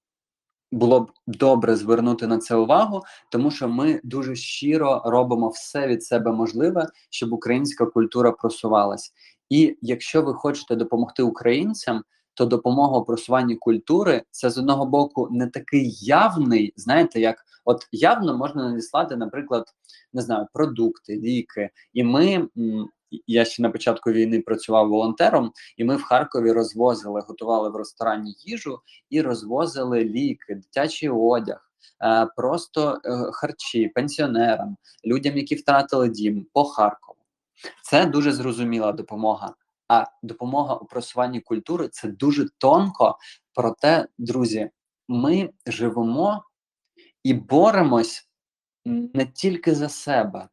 було 0.73 0.99
б 0.99 1.11
добре 1.27 1.75
звернути 1.75 2.27
на 2.27 2.37
це 2.37 2.55
увагу, 2.55 3.01
тому 3.29 3.51
що 3.51 3.67
ми 3.69 4.01
дуже 4.03 4.35
щиро 4.35 5.01
робимо 5.05 5.49
все 5.49 5.87
від 5.87 6.03
себе 6.03 6.31
можливе, 6.31 6.87
щоб 7.09 7.33
українська 7.33 7.85
культура 7.85 8.31
просувалась. 8.31 9.13
І 9.49 9.77
якщо 9.81 10.21
ви 10.21 10.33
хочете 10.33 10.75
допомогти 10.75 11.23
українцям, 11.23 12.03
то 12.33 12.45
допомога 12.45 12.97
у 12.97 13.05
просуванні 13.05 13.55
культури 13.55 14.23
це 14.31 14.49
з 14.49 14.57
одного 14.57 14.85
боку 14.85 15.27
не 15.31 15.47
такий 15.47 15.91
явний, 16.01 16.73
знаєте, 16.75 17.19
як 17.19 17.35
от 17.65 17.87
явно 17.91 18.37
можна 18.37 18.69
надіслати, 18.69 19.15
наприклад, 19.15 19.65
не 20.13 20.21
знаю, 20.21 20.47
продукти, 20.53 21.15
ліки. 21.15 21.69
І 21.93 22.03
ми 22.03 22.47
я 23.27 23.45
ще 23.45 23.61
на 23.61 23.69
початку 23.69 24.11
війни 24.11 24.41
працював 24.41 24.89
волонтером, 24.89 25.51
і 25.77 25.83
ми 25.83 25.95
в 25.95 26.03
Харкові 26.03 26.51
розвозили, 26.51 27.21
готували 27.27 27.69
в 27.69 27.75
ресторані 27.75 28.35
їжу 28.39 28.79
і 29.09 29.21
розвозили 29.21 30.03
ліки, 30.03 30.55
дитячий 30.55 31.09
одяг, 31.09 31.71
е, 32.03 32.27
просто 32.35 33.01
е, 33.05 33.31
харчі 33.31 33.87
пенсіонерам, 33.87 34.77
людям, 35.05 35.37
які 35.37 35.55
втратили 35.55 36.09
дім 36.09 36.45
по 36.53 36.65
Харкову. 36.65 37.17
Це 37.83 38.05
дуже 38.05 38.31
зрозуміла 38.31 38.91
допомога. 38.91 39.55
А 39.87 40.05
допомога 40.23 40.75
у 40.75 40.85
просуванні 40.85 41.39
культури 41.39 41.87
це 41.91 42.07
дуже 42.07 42.49
тонко. 42.57 43.17
Проте, 43.53 44.07
друзі, 44.17 44.69
ми 45.07 45.49
живемо 45.67 46.43
і 47.23 47.33
боремось 47.33 48.29
не 48.85 49.25
тільки 49.25 49.75
за 49.75 49.89
себе, 49.89 50.49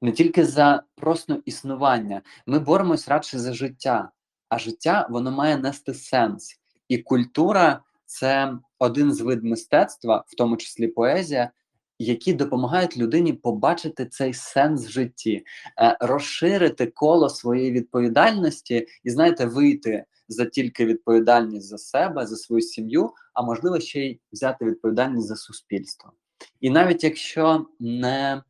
не 0.00 0.12
тільки 0.12 0.44
за 0.44 0.82
просто 0.96 1.42
існування. 1.44 2.22
Ми 2.46 2.58
боремось 2.58 3.08
радше 3.08 3.38
за 3.38 3.52
життя, 3.52 4.10
а 4.48 4.58
життя 4.58 5.06
воно 5.10 5.30
має 5.30 5.56
нести 5.56 5.94
сенс. 5.94 6.60
І 6.88 6.98
культура 6.98 7.80
це 8.06 8.52
один 8.78 9.12
з 9.12 9.20
вид 9.20 9.44
мистецтва, 9.44 10.24
в 10.26 10.34
тому 10.34 10.56
числі 10.56 10.88
поезія, 10.88 11.50
які 11.98 12.32
допомагають 12.32 12.98
людині 12.98 13.32
побачити 13.32 14.06
цей 14.06 14.34
сенс 14.34 14.86
в 14.86 14.90
житті, 14.90 15.44
е, 15.78 15.96
розширити 16.00 16.86
коло 16.86 17.28
своєї 17.28 17.72
відповідальності 17.72 18.86
і, 19.04 19.10
знаєте, 19.10 19.46
вийти 19.46 20.04
за 20.28 20.44
тільки 20.44 20.86
відповідальність 20.86 21.66
за 21.66 21.78
себе, 21.78 22.26
за 22.26 22.36
свою 22.36 22.62
сім'ю, 22.62 23.10
а 23.34 23.42
можливо 23.42 23.80
ще 23.80 24.00
й 24.00 24.20
взяти 24.32 24.64
відповідальність 24.64 25.28
за 25.28 25.36
суспільство. 25.36 26.12
І 26.60 26.70
навіть 26.70 27.04
якщо 27.04 27.66
не 27.80 28.42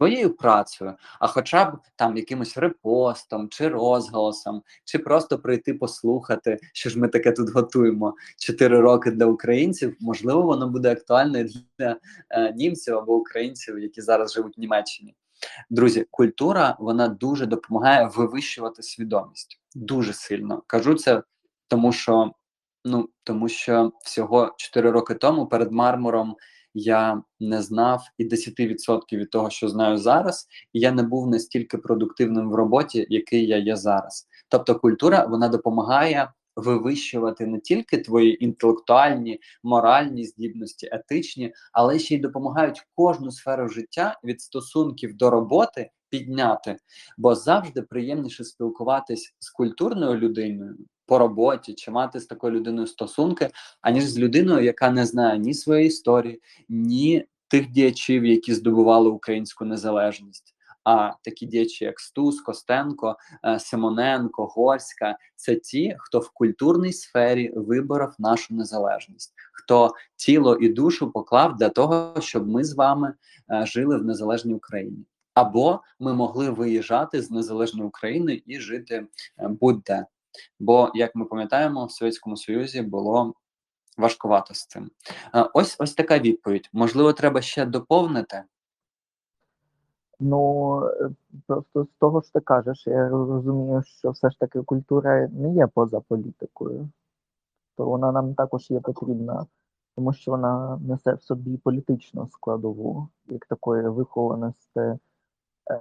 своєю 0.00 0.36
працею, 0.36 0.94
а 1.18 1.26
хоча 1.26 1.64
б 1.64 1.78
там 1.96 2.16
якимось 2.16 2.56
репостом 2.56 3.48
чи 3.48 3.68
розголосом, 3.68 4.62
чи 4.84 4.98
просто 4.98 5.38
прийти 5.38 5.74
послухати, 5.74 6.58
що 6.72 6.90
ж 6.90 6.98
ми 6.98 7.08
таке 7.08 7.32
тут 7.32 7.50
готуємо 7.50 8.14
4 8.38 8.80
роки 8.80 9.10
для 9.10 9.26
українців. 9.26 9.96
Можливо, 10.00 10.42
воно 10.42 10.68
буде 10.68 10.92
актуальне 10.92 11.48
для 11.78 11.96
е, 12.30 12.52
німців 12.52 12.96
або 12.96 13.16
українців, 13.16 13.78
які 13.78 14.00
зараз 14.00 14.32
живуть 14.32 14.56
в 14.56 14.60
Німеччині. 14.60 15.14
Друзі, 15.70 16.06
культура 16.10 16.76
вона 16.78 17.08
дуже 17.08 17.46
допомагає 17.46 18.10
вивищувати 18.16 18.82
свідомість. 18.82 19.60
Дуже 19.74 20.12
сильно 20.12 20.62
кажу 20.66 20.94
це, 20.94 21.22
тому 21.68 21.92
що 21.92 22.32
ну 22.84 23.08
тому 23.24 23.48
що 23.48 23.92
всього 24.04 24.54
4 24.56 24.90
роки 24.90 25.14
тому 25.14 25.46
перед 25.46 25.72
мармуром 25.72 26.36
я 26.74 27.22
не 27.40 27.62
знав 27.62 28.02
і 28.18 28.28
10% 28.28 29.16
від 29.16 29.30
того, 29.30 29.50
що 29.50 29.68
знаю 29.68 29.96
зараз, 29.96 30.46
і 30.72 30.80
я 30.80 30.92
не 30.92 31.02
був 31.02 31.26
настільки 31.26 31.78
продуктивним 31.78 32.50
в 32.50 32.54
роботі, 32.54 33.06
який 33.10 33.46
я 33.46 33.56
є 33.56 33.76
зараз. 33.76 34.28
Тобто, 34.48 34.74
культура 34.74 35.26
вона 35.26 35.48
допомагає 35.48 36.32
вивищувати 36.56 37.46
не 37.46 37.60
тільки 37.60 37.98
твої 37.98 38.44
інтелектуальні, 38.44 39.40
моральні 39.62 40.24
здібності, 40.24 40.88
етичні, 40.92 41.52
але 41.72 41.98
ще 41.98 42.14
й 42.14 42.18
допомагають 42.18 42.82
кожну 42.94 43.30
сферу 43.30 43.68
життя 43.68 44.20
від 44.24 44.40
стосунків 44.40 45.16
до 45.16 45.30
роботи 45.30 45.90
підняти, 46.10 46.76
бо 47.18 47.34
завжди 47.34 47.82
приємніше 47.82 48.44
спілкуватись 48.44 49.34
з 49.38 49.50
культурною 49.50 50.18
людиною 50.18 50.76
по 51.10 51.18
роботі 51.18 51.74
чи 51.74 51.90
мати 51.90 52.20
з 52.20 52.26
такою 52.26 52.52
людиною 52.52 52.86
стосунки, 52.86 53.50
аніж 53.80 54.04
з 54.04 54.18
людиною, 54.18 54.64
яка 54.64 54.90
не 54.90 55.06
знає 55.06 55.38
ні 55.38 55.54
своєї 55.54 55.86
історії, 55.86 56.40
ні 56.68 57.24
тих 57.48 57.70
діячів, 57.70 58.24
які 58.24 58.54
здобували 58.54 59.08
українську 59.08 59.64
незалежність. 59.64 60.54
А 60.84 61.12
такі 61.22 61.46
діячі, 61.46 61.84
як 61.84 62.00
Стус, 62.00 62.40
Костенко, 62.40 63.16
е, 63.44 63.58
Симоненко, 63.58 64.46
Горська, 64.46 65.18
це 65.36 65.56
ті, 65.56 65.96
хто 65.98 66.18
в 66.18 66.30
культурній 66.30 66.92
сфері 66.92 67.52
виборов 67.56 68.14
нашу 68.18 68.54
незалежність, 68.54 69.34
хто 69.52 69.94
тіло 70.16 70.56
і 70.56 70.68
душу 70.68 71.10
поклав 71.10 71.56
для 71.56 71.68
того, 71.68 72.20
щоб 72.20 72.48
ми 72.48 72.64
з 72.64 72.74
вами 72.74 73.14
е, 73.52 73.66
жили 73.66 73.98
в 73.98 74.04
незалежній 74.04 74.54
Україні. 74.54 75.06
Або 75.34 75.80
ми 76.00 76.14
могли 76.14 76.50
виїжджати 76.50 77.22
з 77.22 77.30
незалежної 77.30 77.88
України 77.88 78.42
і 78.46 78.60
жити 78.60 79.06
е, 79.38 79.48
будь-де. 79.48 80.06
Бо, 80.60 80.90
як 80.94 81.14
ми 81.14 81.24
пам'ятаємо, 81.24 81.86
в 81.86 81.92
Совєтському 81.92 82.36
Союзі 82.36 82.82
було 82.82 83.34
важкувато 83.98 84.54
з 84.54 84.66
цим. 84.66 84.90
Е, 85.34 85.48
Ось 85.54 85.76
ось 85.78 85.94
така 85.94 86.18
відповідь. 86.18 86.70
Можливо, 86.72 87.12
треба 87.12 87.40
ще 87.40 87.66
доповнити. 87.66 88.44
Ну, 90.20 90.82
е, 90.86 91.10
просто 91.46 91.84
з 91.84 91.88
того 91.98 92.22
що 92.22 92.32
ти 92.32 92.40
кажеш, 92.40 92.86
я 92.86 93.08
розумію, 93.08 93.82
що 93.82 94.10
все 94.10 94.30
ж 94.30 94.38
таки 94.38 94.62
культура 94.62 95.28
не 95.28 95.54
є 95.54 95.66
поза 95.66 96.00
політикою, 96.00 96.88
то 97.76 97.84
вона 97.84 98.12
нам 98.12 98.34
також 98.34 98.70
є 98.70 98.80
потрібна, 98.80 99.46
тому 99.96 100.12
що 100.12 100.30
вона 100.30 100.80
несе 100.88 101.14
в 101.14 101.22
собі 101.22 101.56
політичну 101.56 102.28
складову, 102.32 103.08
як 103.26 103.46
такої 103.46 103.88
вихованості 103.88 104.80
е, 104.80 104.98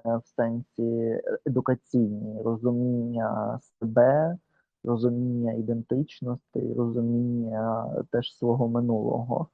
в 0.05 0.21
сенсі 0.35 1.21
едукаційній, 1.45 2.41
розуміння 2.41 3.59
себе, 3.79 4.37
розуміння 4.83 5.53
ідентичності, 5.53 6.73
розуміння 6.77 7.87
теж 8.11 8.37
свого 8.37 8.67
минулого. 8.67 9.47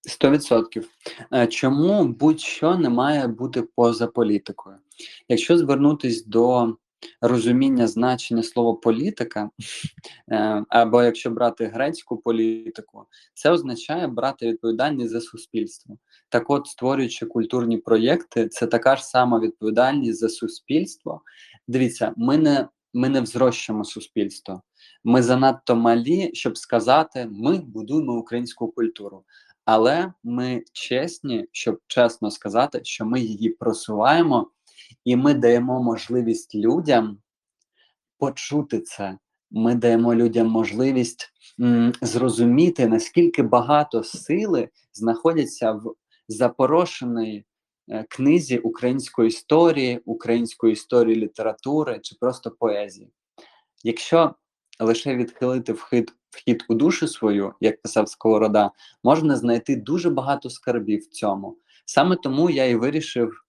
Сто 0.00 0.30
відсотків. 0.30 0.88
Е, 1.32 1.46
Чому 1.46 2.04
будь-що 2.04 2.76
не 2.76 2.88
має 2.88 3.26
бути 3.26 3.62
поза 3.62 4.06
політикою? 4.06 4.76
Якщо 5.28 5.58
звернутись 5.58 6.26
до 6.26 6.76
розуміння 7.20 7.86
значення 7.86 8.42
слова 8.42 8.74
політика, 8.74 9.50
е, 10.32 10.64
або 10.68 11.02
якщо 11.02 11.30
брати 11.30 11.66
грецьку 11.66 12.16
політику, 12.16 13.06
це 13.34 13.50
означає 13.50 14.06
брати 14.06 14.48
відповідальність 14.48 15.10
за 15.10 15.20
суспільство. 15.20 15.98
Так 16.28 16.50
от, 16.50 16.66
створюючи 16.66 17.26
культурні 17.26 17.78
проєкти, 17.78 18.48
це 18.48 18.66
така 18.66 18.96
ж 18.96 19.04
сама 19.04 19.40
відповідальність 19.40 20.18
за 20.18 20.28
суспільство. 20.28 21.22
Дивіться, 21.68 22.12
ми 22.16 22.38
не, 22.38 22.68
ми 22.94 23.08
не 23.08 23.20
взрощуємо 23.20 23.84
суспільство. 23.84 24.62
Ми 25.04 25.22
занадто 25.22 25.76
малі, 25.76 26.30
щоб 26.34 26.58
сказати, 26.58 27.28
ми 27.30 27.58
будуємо 27.58 28.12
українську 28.12 28.68
культуру. 28.68 29.24
Але 29.64 30.12
ми 30.24 30.62
чесні, 30.72 31.48
щоб 31.52 31.80
чесно 31.86 32.30
сказати, 32.30 32.80
що 32.82 33.04
ми 33.04 33.20
її 33.20 33.48
просуваємо, 33.48 34.50
і 35.04 35.16
ми 35.16 35.34
даємо 35.34 35.82
можливість 35.82 36.54
людям 36.54 37.18
почути 38.18 38.80
це. 38.80 39.18
Ми 39.50 39.74
даємо 39.74 40.14
людям 40.14 40.46
можливість 40.46 41.32
зрозуміти, 42.02 42.86
наскільки 42.86 43.42
багато 43.42 44.04
сили 44.04 44.68
знаходяться 44.92 45.72
в 45.72 45.94
запорошеній 46.28 47.44
е, 47.88 48.04
книзі 48.08 48.58
української 48.58 49.28
історії, 49.28 50.00
української 50.04 50.72
історії 50.72 51.16
літератури 51.16 52.00
чи 52.02 52.16
просто 52.20 52.50
поезії. 52.50 53.10
Якщо 53.84 54.34
лише 54.80 55.16
відхилити 55.16 55.72
вхід, 55.72 56.12
вхід 56.30 56.64
у 56.68 56.74
душу 56.74 57.08
свою, 57.08 57.54
як 57.60 57.82
писав 57.82 58.08
Сковорода, 58.08 58.70
можна 59.04 59.36
знайти 59.36 59.76
дуже 59.76 60.10
багато 60.10 60.50
скарбів 60.50 61.00
в 61.00 61.06
цьому. 61.06 61.58
Саме 61.84 62.16
тому 62.16 62.50
я 62.50 62.64
і 62.64 62.74
вирішив 62.74 63.44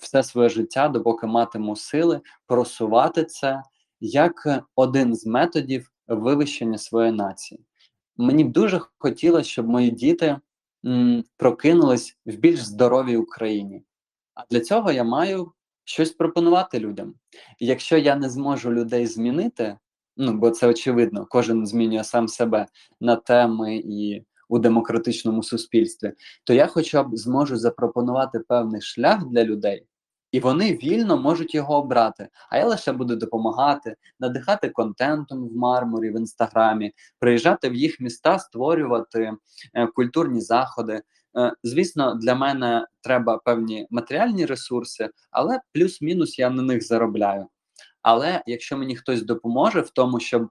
все 0.00 0.22
своє 0.22 0.48
життя, 0.48 0.88
допоки 0.88 1.26
матиму 1.26 1.76
сили, 1.76 2.20
просувати 2.46 3.24
це 3.24 3.62
як 4.00 4.64
один 4.76 5.14
з 5.14 5.26
методів 5.26 5.92
вивищення 6.08 6.78
своєї 6.78 7.12
нації. 7.12 7.60
Мені 8.16 8.44
б 8.44 8.52
дуже 8.52 8.80
хотілося, 8.98 9.50
щоб 9.50 9.68
мої 9.68 9.90
діти 9.90 10.36
прокинулись 11.36 12.18
в 12.26 12.36
більш 12.36 12.60
здоровій 12.60 13.16
Україні. 13.16 13.84
А 14.34 14.42
для 14.50 14.60
цього 14.60 14.92
я 14.92 15.04
маю 15.04 15.52
щось 15.84 16.10
пропонувати 16.10 16.78
людям. 16.78 17.14
Якщо 17.60 17.98
я 17.98 18.16
не 18.16 18.30
зможу 18.30 18.72
людей 18.72 19.06
змінити, 19.06 19.78
ну 20.16 20.32
бо 20.32 20.50
це 20.50 20.66
очевидно, 20.66 21.26
кожен 21.30 21.66
змінює 21.66 22.04
сам 22.04 22.28
себе 22.28 22.66
на 23.00 23.16
теми 23.16 23.76
і 23.76 24.24
у 24.48 24.58
демократичному 24.58 25.42
суспільстві, 25.42 26.12
то 26.44 26.54
я 26.54 26.66
хоча 26.66 27.02
б 27.02 27.16
зможу 27.16 27.56
запропонувати 27.56 28.38
певний 28.38 28.80
шлях 28.80 29.26
для 29.26 29.44
людей, 29.44 29.86
і 30.32 30.40
вони 30.40 30.72
вільно 30.72 31.16
можуть 31.16 31.54
його 31.54 31.76
обрати. 31.76 32.28
А 32.50 32.58
я 32.58 32.66
лише 32.66 32.92
буду 32.92 33.16
допомагати, 33.16 33.96
надихати 34.20 34.68
контентом 34.68 35.48
в 35.48 35.56
мармурі, 35.56 36.10
в 36.10 36.16
інстаграмі, 36.16 36.92
приїжджати 37.18 37.70
в 37.70 37.74
їх 37.74 38.00
міста, 38.00 38.38
створювати 38.38 39.32
е, 39.74 39.86
культурні 39.86 40.40
заходи. 40.40 41.02
Е, 41.38 41.52
звісно, 41.62 42.14
для 42.14 42.34
мене 42.34 42.86
треба 43.00 43.38
певні 43.38 43.86
матеріальні 43.90 44.46
ресурси, 44.46 45.10
але 45.30 45.60
плюс-мінус 45.72 46.38
я 46.38 46.50
на 46.50 46.62
них 46.62 46.86
заробляю. 46.86 47.46
Але 48.02 48.42
якщо 48.46 48.76
мені 48.76 48.96
хтось 48.96 49.22
допоможе 49.22 49.80
в 49.80 49.90
тому, 49.90 50.20
щоб 50.20 50.48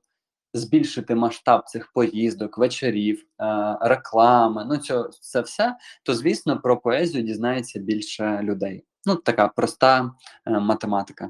збільшити 0.54 1.16
масштаб 1.16 1.64
цих 1.66 1.92
поїздок, 1.94 2.58
вечорів, 2.58 3.26
е, 3.42 3.78
реклами, 3.82 4.66
ну 4.70 4.78
це 5.22 5.42
все, 5.42 5.76
то 6.04 6.14
звісно 6.14 6.62
про 6.62 6.78
поезію 6.78 7.24
дізнається 7.24 7.80
більше 7.80 8.40
людей. 8.44 8.84
Ну, 9.06 9.16
така 9.16 9.48
проста 9.48 10.12
е, 10.46 10.60
математика. 10.60 11.30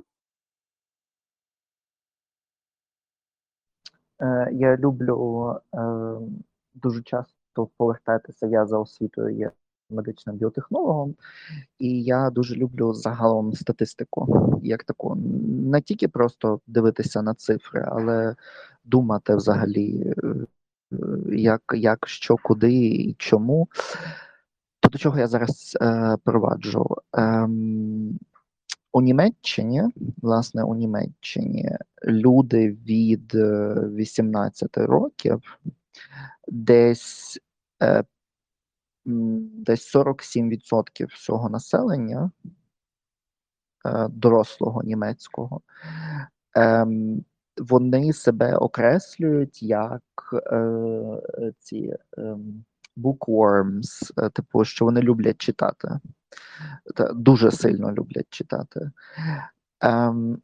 Е, 4.21 4.49
Я 4.51 4.77
люблю 4.77 5.55
е, 5.75 5.79
дуже 6.73 7.01
часто 7.01 7.69
повертатися. 7.77 8.47
Я 8.47 8.65
за 8.65 8.77
освітою 8.77 9.37
є 9.37 9.51
медичним 9.89 10.35
біотехнологом, 10.35 11.15
і 11.79 12.03
я 12.03 12.29
дуже 12.29 12.55
люблю 12.55 12.93
загалом 12.93 13.53
статистику, 13.53 14.59
як 14.63 14.83
таку. 14.83 15.15
Не 15.71 15.81
тільки 15.81 16.07
просто 16.07 16.59
дивитися 16.67 17.21
на 17.21 17.33
цифри, 17.33 17.85
але 17.87 18.35
думати 18.83 19.35
взагалі, 19.35 20.13
е, 20.23 20.97
як, 21.31 21.61
як 21.75 22.07
що, 22.07 22.37
куди 22.43 22.73
і 22.73 23.15
чому. 23.17 23.67
До 24.89 24.97
чого 24.97 25.19
я 25.19 25.27
зараз 25.27 25.77
е, 25.81 26.17
проваджу? 26.23 26.95
Ем, 27.13 28.19
у 28.91 29.01
Німеччині, 29.01 29.83
власне, 30.17 30.63
у 30.63 30.75
Німеччині 30.75 31.77
люди 32.03 32.71
від 32.71 33.35
е, 33.35 33.73
18 33.95 34.77
років 34.77 35.59
десь, 36.47 37.39
е, 37.83 38.03
десь 39.05 39.95
47% 39.95 41.05
всього 41.05 41.49
населення 41.49 42.31
е, 43.85 44.07
дорослого 44.09 44.83
німецького, 44.83 45.61
ем, 46.55 47.25
вони 47.57 48.13
себе 48.13 48.55
окреслюють 48.55 49.63
як 49.63 50.03
е, 50.33 51.53
ці 51.59 51.93
ем, 52.17 52.65
bookworms, 52.97 54.11
е, 54.17 54.29
типу, 54.29 54.65
що 54.65 54.85
вони 54.85 55.01
люблять 55.01 55.37
читати. 55.37 55.99
Дуже 57.13 57.51
сильно 57.51 57.91
люблять 57.91 58.27
читати. 58.29 58.91
Ем, 59.81 60.41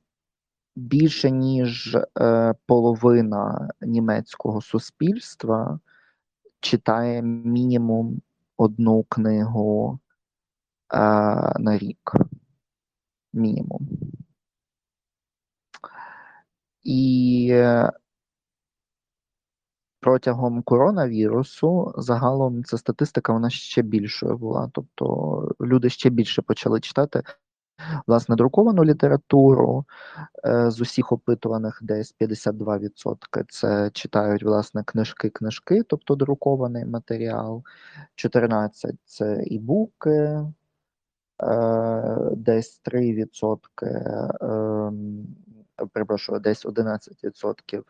більше 0.76 1.32
ніж 1.32 1.98
е, 2.20 2.54
половина 2.66 3.70
німецького 3.82 4.62
суспільства 4.62 5.80
читає 6.60 7.22
мінімум 7.22 8.22
одну 8.58 9.04
книгу 9.04 10.00
е, 10.94 10.98
на 11.60 11.78
рік. 11.78 12.12
Мінімум. 13.34 13.90
І 16.84 17.54
протягом 20.06 20.62
коронавірусу 20.64 21.94
загалом 21.98 22.64
ця 22.64 22.78
статистика 22.78 23.34
вона 23.34 23.50
ще 23.50 23.82
більшою 23.82 24.38
була. 24.38 24.70
Тобто 24.74 25.06
люди 25.62 25.90
ще 25.90 26.10
більше 26.10 26.42
почали 26.42 26.80
читати 26.80 27.24
власне 28.08 28.36
друковану 28.36 28.86
літературу. 28.86 29.86
Е, 30.46 30.72
З 30.72 30.82
усіх 30.82 31.12
опитуваних 31.12 31.80
десь 31.82 32.16
52% 32.20 33.44
це 33.50 33.90
читають 33.94 34.44
власне 34.44 34.84
книжки-книжки, 34.84 35.84
тобто 35.84 36.16
друкований 36.16 36.86
матеріал, 36.86 37.64
14% 38.16 38.94
це 39.06 39.44
ібуки, 39.46 40.40
е, 41.44 42.30
десь 42.36 42.82
3%, 42.84 43.60
ем, 44.42 45.28
перепрошую, 45.94 46.40
десь 46.40 46.66
11% 46.66 47.84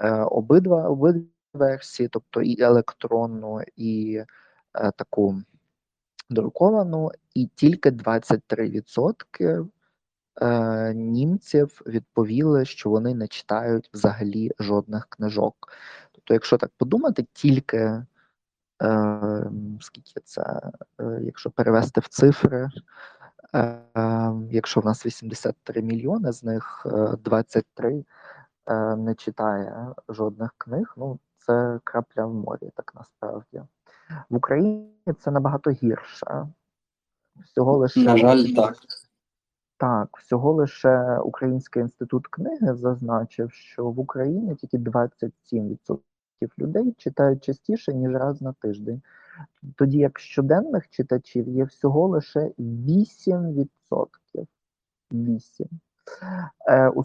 е, 0.00 0.10
обидва, 0.12 0.88
обидві 0.88 1.24
версії, 1.54 2.08
тобто 2.08 2.42
і 2.42 2.62
електронну, 2.62 3.60
і 3.76 4.22
е, 4.74 4.92
таку 4.96 5.42
друковану, 6.30 7.10
і 7.34 7.46
тільки 7.46 7.90
23% 7.90 9.68
е, 10.40 10.94
німців 10.94 11.82
відповіли, 11.86 12.64
що 12.64 12.90
вони 12.90 13.14
не 13.14 13.28
читають 13.28 13.90
взагалі 13.92 14.52
жодних 14.58 15.06
книжок. 15.08 15.72
Тобто, 16.12 16.34
якщо 16.34 16.56
так 16.56 16.70
подумати, 16.76 17.26
тільки 17.32 18.02
е, 18.82 19.50
скільки 19.80 20.20
це, 20.24 20.60
е, 21.00 21.20
якщо 21.22 21.50
перевести 21.50 22.00
в 22.00 22.08
цифри, 22.08 22.68
е, 23.54 23.58
е, 23.96 24.32
якщо 24.50 24.80
в 24.80 24.84
нас 24.84 25.06
83 25.06 25.82
мільйони, 25.82 26.32
з 26.32 26.44
них 26.44 26.86
е, 26.86 27.16
23 27.24 27.94
е, 27.94 28.04
не 28.96 29.14
читає 29.14 29.94
жодних 30.08 30.54
книг, 30.58 30.94
ну 30.96 31.18
це 31.38 31.80
крапля 31.84 32.26
в 32.26 32.34
морі, 32.34 32.70
так 32.74 32.92
насправді. 32.94 33.62
В 34.30 34.36
Україні 34.36 34.92
це 35.18 35.30
набагато 35.30 35.70
гірше. 35.70 36.46
Всього 37.44 37.76
лише 37.76 38.00
На 38.00 38.16
жаль, 38.16 38.44
так. 38.44 38.76
так, 39.76 40.16
всього 40.18 40.52
лише 40.52 41.18
Український 41.18 41.82
інститут 41.82 42.26
книги 42.26 42.74
зазначив, 42.74 43.52
що 43.52 43.90
в 43.90 43.98
Україні 43.98 44.54
тільки 44.54 44.78
27% 44.78 45.98
людей 46.58 46.94
читають 46.98 47.44
частіше, 47.44 47.94
ніж 47.94 48.12
раз 48.12 48.42
на 48.42 48.52
тиждень. 48.52 49.02
Тоді 49.76 49.98
як 49.98 50.18
щоденних 50.18 50.88
читачів 50.88 51.48
є 51.48 51.64
всього 51.64 52.08
лише 52.08 52.40
8%. 52.58 54.46
8. 55.12 55.68
Е, 56.66 56.88
у 56.88 57.04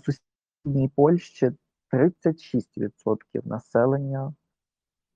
сусідній 0.64 0.88
Польщі 0.96 1.52
36% 1.92 3.16
населення 3.44 4.34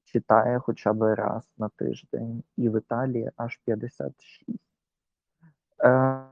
читає 0.04 0.60
хоча 0.60 0.94
б 0.94 1.16
раз 1.16 1.44
на 1.58 1.70
тиждень, 1.70 2.44
і 2.58 2.70
в 2.70 2.78
Італії 2.78 3.32
аж 3.36 3.62
56%. 3.68 4.12
Е, 5.84 6.24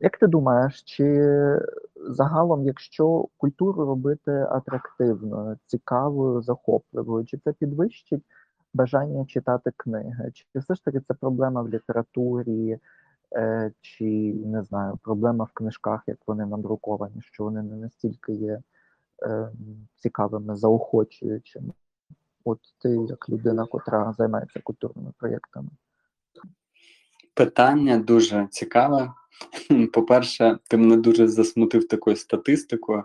як 0.00 0.18
ти 0.18 0.26
думаєш, 0.26 0.82
чи 0.82 1.60
загалом, 1.96 2.64
якщо 2.64 3.28
культуру 3.36 3.86
робити 3.86 4.30
атрактивною, 4.30 5.58
цікавою, 5.66 6.42
захопливою, 6.42 7.24
чи 7.24 7.38
це 7.38 7.52
підвищить 7.52 8.24
бажання 8.74 9.26
читати 9.26 9.72
книги? 9.76 10.30
Чи 10.32 10.58
все 10.58 10.74
ж 10.74 10.84
таки 10.84 11.00
це 11.00 11.14
проблема 11.14 11.62
в 11.62 11.68
літературі, 11.68 12.78
чи 13.80 14.04
не 14.34 14.62
знаю, 14.62 14.98
проблема 15.02 15.44
в 15.44 15.52
книжках, 15.52 16.02
як 16.06 16.18
вони 16.26 16.46
надруковані, 16.46 17.20
що 17.20 17.44
вони 17.44 17.62
не 17.62 17.76
настільки 17.76 18.32
є 18.32 18.62
е, 19.22 19.50
цікавими, 19.96 20.56
заохочуючими? 20.56 21.72
От 22.44 22.58
ти, 22.78 22.88
як 23.08 23.28
людина, 23.28 23.66
котра 23.66 24.14
займається 24.18 24.60
культурними 24.60 25.12
проєктами. 25.18 25.68
Питання 27.34 27.98
дуже 27.98 28.48
цікаве. 28.50 29.12
По-перше, 29.92 30.58
ти 30.68 30.76
мене 30.76 30.96
дуже 30.96 31.28
засмутив 31.28 31.88
такою 31.88 32.16
статистикою. 32.16 33.04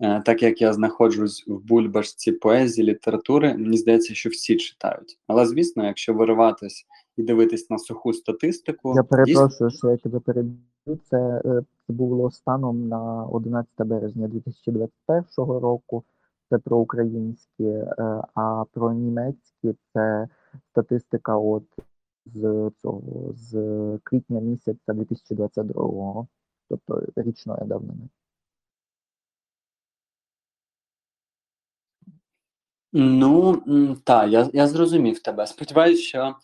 Е, 0.00 0.20
Так 0.20 0.42
як 0.42 0.60
я 0.60 0.72
знаходжусь 0.72 1.44
в 1.46 1.58
бульбашці 1.58 2.32
поезії, 2.32 2.86
літератури, 2.88 3.54
мені 3.54 3.76
здається, 3.76 4.14
що 4.14 4.30
всі 4.30 4.56
читають. 4.56 5.18
Але 5.26 5.46
звісно, 5.46 5.86
якщо 5.86 6.14
вириватись 6.14 6.86
і 7.16 7.22
дивитись 7.22 7.70
на 7.70 7.78
суху 7.78 8.12
статистику, 8.12 8.88
Я 8.88 9.02
дійсно, 9.02 9.16
перепрошую, 9.16 9.70
що 9.70 9.90
я 9.90 9.96
тебе 9.96 10.20
переб'ю. 10.20 10.58
Це, 11.10 11.42
е, 11.44 11.62
це 11.86 11.92
було 11.92 12.30
станом 12.30 12.88
на 12.88 13.24
11 13.26 13.84
березня 13.84 14.28
2021 14.28 15.58
року. 15.60 16.04
Це 16.50 16.58
про 16.58 16.78
українські, 16.78 17.64
е, 17.64 17.94
а 18.34 18.64
про 18.72 18.92
німецькі 18.92 19.74
це 19.92 20.28
статистика 20.70 21.36
от 21.36 21.64
з 22.26 22.70
цього 22.82 23.32
з 23.32 23.52
квітня 24.02 24.40
місяця 24.40 24.92
2022, 24.92 26.26
тобто 26.68 27.02
річної 27.16 27.66
давнини. 27.66 28.08
Ну 32.92 33.96
так, 34.04 34.30
я, 34.30 34.50
я 34.52 34.68
зрозумів 34.68 35.22
тебе. 35.22 35.46
Сподіваюся, 35.46 36.02
що 36.02 36.34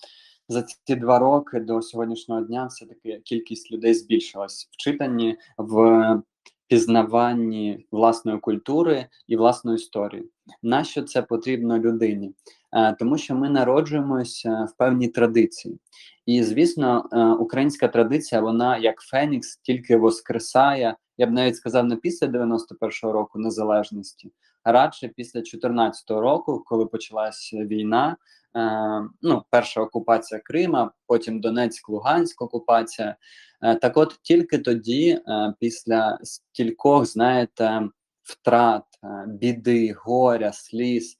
за 0.49 0.63
ці 0.63 0.97
два 0.97 1.19
роки 1.19 1.61
до 1.61 1.83
сьогоднішнього 1.83 2.41
дня 2.41 2.67
все-таки 2.67 3.21
кількість 3.25 3.73
людей 3.73 3.95
збільшилась 3.95 4.69
в 4.73 4.77
читанні, 4.77 5.39
в 5.59 6.23
пізнаванні 6.69 7.87
власної 7.91 8.39
культури 8.39 9.07
і 9.27 9.37
власної 9.37 9.77
історії. 9.77 10.25
Нащо 10.63 11.03
це 11.03 11.23
потрібно 11.23 11.79
людині? 11.79 12.35
Е, 12.73 12.97
Тому 12.99 13.19
що 13.19 13.35
ми 13.35 13.51
народжуємося 13.51 14.69
в 14.75 14.77
певній 14.77 15.09
традиції. 15.09 15.79
І, 16.27 16.43
звісно, 16.43 17.09
е, 17.13 17.25
українська 17.25 17.89
традиція, 17.89 18.41
вона 18.41 18.79
як 18.79 19.01
Фенікс, 19.01 19.57
тільки 19.57 19.97
воскресає. 19.97 20.97
Я 21.19 21.27
б 21.27 21.31
навіть 21.31 21.57
сказав, 21.57 21.85
не 21.85 21.97
після 21.97 22.27
91-го 22.27 23.13
року 23.13 23.39
незалежності, 23.39 24.31
радше 24.73 25.09
після 25.09 25.41
14-го 25.41 26.21
року, 26.21 26.63
коли 26.67 26.87
почалась 26.87 27.53
війна. 27.53 28.17
Е, 28.57 29.03
ну, 29.23 29.43
перша 29.51 29.81
окупація 29.81 30.41
Крима, 30.45 30.93
потім 31.07 31.41
Донецьк, 31.41 31.89
Луганськ 31.89 32.43
окупація. 32.43 33.17
Е, 33.63 33.75
так 33.75 33.97
от 33.97 34.19
тільки 34.23 34.59
тоді, 34.59 35.11
е, 35.11 35.55
після 35.61 36.19
стількох, 36.23 37.07
знаєте, 37.07 37.89
втрат, 38.23 38.85
е, 39.05 39.25
біди, 39.29 39.95
горя, 39.99 40.53
сліз, 40.53 41.19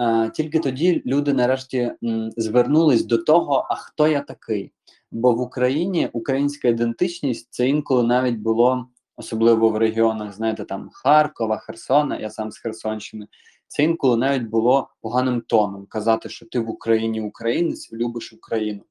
е, 0.00 0.30
тільки 0.30 0.58
тоді 0.58 1.02
люди 1.06 1.32
нарешті 1.32 1.92
м, 2.04 2.30
звернулись 2.36 3.04
до 3.04 3.18
того, 3.18 3.66
а 3.70 3.74
хто 3.74 4.08
я 4.08 4.20
такий? 4.20 4.72
Бо 5.10 5.32
в 5.32 5.40
Україні 5.40 6.08
українська 6.12 6.68
ідентичність 6.68 7.48
це 7.50 7.68
інколи 7.68 8.02
навіть 8.02 8.36
було, 8.36 8.88
особливо 9.20 9.68
в 9.68 9.76
регіонах, 9.76 10.32
знаєте, 10.32 10.64
там 10.64 10.90
Харкова, 10.92 11.58
Херсона, 11.58 12.18
я 12.18 12.30
сам 12.30 12.50
з 12.50 12.58
Херсонщини. 12.58 13.26
Це 13.68 13.82
інколи 13.82 14.16
навіть 14.16 14.42
було 14.42 14.88
поганим 15.00 15.40
тоном 15.40 15.86
казати, 15.86 16.28
що 16.28 16.46
ти 16.46 16.60
в 16.60 16.70
Україні 16.70 17.20
українець, 17.20 17.92
любиш 17.92 18.32
Україну. 18.32 18.82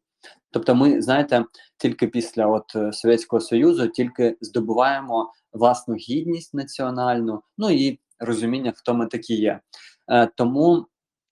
Тобто, 0.52 0.76
ми 0.76 1.02
знаєте, 1.02 1.46
тільки 1.78 2.08
після 2.08 2.48
от 2.48 2.76
е, 2.76 2.94
Совєтського 2.94 3.40
Союзу 3.40 3.88
тільки 3.88 4.38
здобуваємо 4.42 5.32
власну 5.54 5.96
гідність 5.96 6.54
національну, 6.54 7.42
ну 7.58 7.70
і 7.70 8.00
розуміння, 8.20 8.74
хто 8.76 8.94
ми 8.94 9.08
такі 9.08 9.36
є. 9.36 9.60
Е, 10.12 10.30
тому 10.36 10.86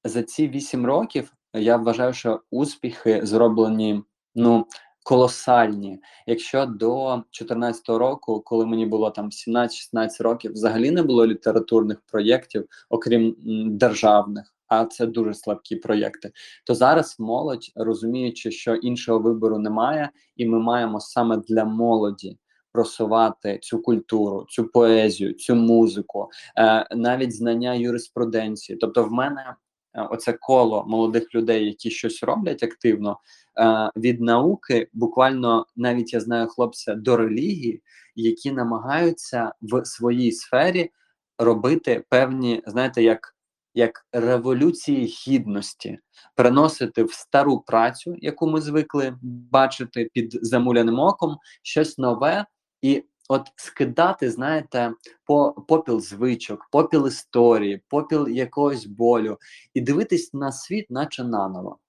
за 0.04 0.24
ці 0.24 0.48
вісім 0.48 0.86
років 0.86 1.34
я 1.54 1.78
вважаю, 1.78 2.14
що 2.14 2.42
успіхи 2.52 3.20
зроблені 3.24 4.04
ну 4.36 4.66
колосальні. 5.08 6.00
Якщо 6.26 6.66
до 6.66 7.16
2014 7.16 7.90
року, 7.90 8.42
коли 8.46 8.66
мені 8.66 8.86
було 8.86 9.10
там 9.12 9.30
17-16 9.30 10.24
років, 10.24 10.52
взагалі 10.52 10.92
не 10.92 11.04
було 11.04 11.28
літературних 11.28 12.02
проєктів, 12.12 12.66
окрім 12.90 13.36
державних. 13.78 14.54
А 14.68 14.86
це 14.86 15.06
дуже 15.06 15.34
слабкі 15.34 15.76
проєкти. 15.76 16.32
То 16.66 16.76
зараз 16.76 17.16
молодь, 17.20 17.72
розуміючи, 17.76 18.52
що 18.52 18.76
іншого 18.76 19.20
вибору 19.20 19.60
немає, 19.60 20.10
і 20.36 20.46
ми 20.46 20.60
маємо 20.60 21.00
саме 21.00 21.38
для 21.38 21.66
молоді 21.66 22.38
просувати 22.72 23.60
цю 23.62 23.82
культуру, 23.82 24.46
цю 24.50 24.68
поезію, 24.68 25.34
цю 25.34 25.56
музику, 25.56 26.30
е, 26.58 26.88
навіть 26.96 27.36
знання 27.36 27.74
юриспруденції. 27.74 28.78
Тобто, 28.78 29.04
в 29.04 29.12
мене 29.12 29.56
оце 30.04 30.34
коло 30.34 30.86
молодих 30.88 31.36
людей, 31.36 31.66
які 31.66 31.92
щось 31.92 32.24
роблять 32.24 32.64
активно 32.64 33.20
е, 33.60 33.92
від 33.96 34.22
науки, 34.22 34.88
буквально 34.94 35.66
навіть 35.76 36.14
я 36.14 36.20
знаю 36.20 36.48
хлопця 36.48 36.96
до 36.96 37.18
релігії, 37.18 37.82
які 38.16 38.52
намагаються 38.52 39.52
в 39.62 39.86
своїй 39.86 40.32
сфері 40.32 40.92
робити 41.38 42.04
певні, 42.10 42.64
знаєте, 42.66 43.04
як 43.04 43.34
як 43.74 44.06
революції 44.12 45.06
гідності, 45.06 46.00
переносити 46.36 47.04
в 47.04 47.14
стару 47.14 47.60
працю, 47.60 48.16
яку 48.18 48.48
ми 48.48 48.62
звикли 48.62 49.18
бачити 49.22 50.10
під 50.14 50.40
замуляним 50.42 51.00
оком, 51.00 51.38
щось 51.64 51.98
нове, 51.98 52.46
і 52.82 53.04
от 53.28 53.48
скидати, 53.56 54.32
знаєте, 54.32 54.94
по 55.26 55.52
попіл 55.68 56.02
звичок, 56.02 56.68
попіл 56.72 57.08
історії, 57.08 57.82
попіл 57.88 58.28
якогось 58.28 58.86
болю, 58.86 59.38
і 59.74 59.82
дивитись 59.82 60.34
на 60.34 60.52
світ, 60.52 60.86
наче 60.90 61.24
наново. 61.24 61.80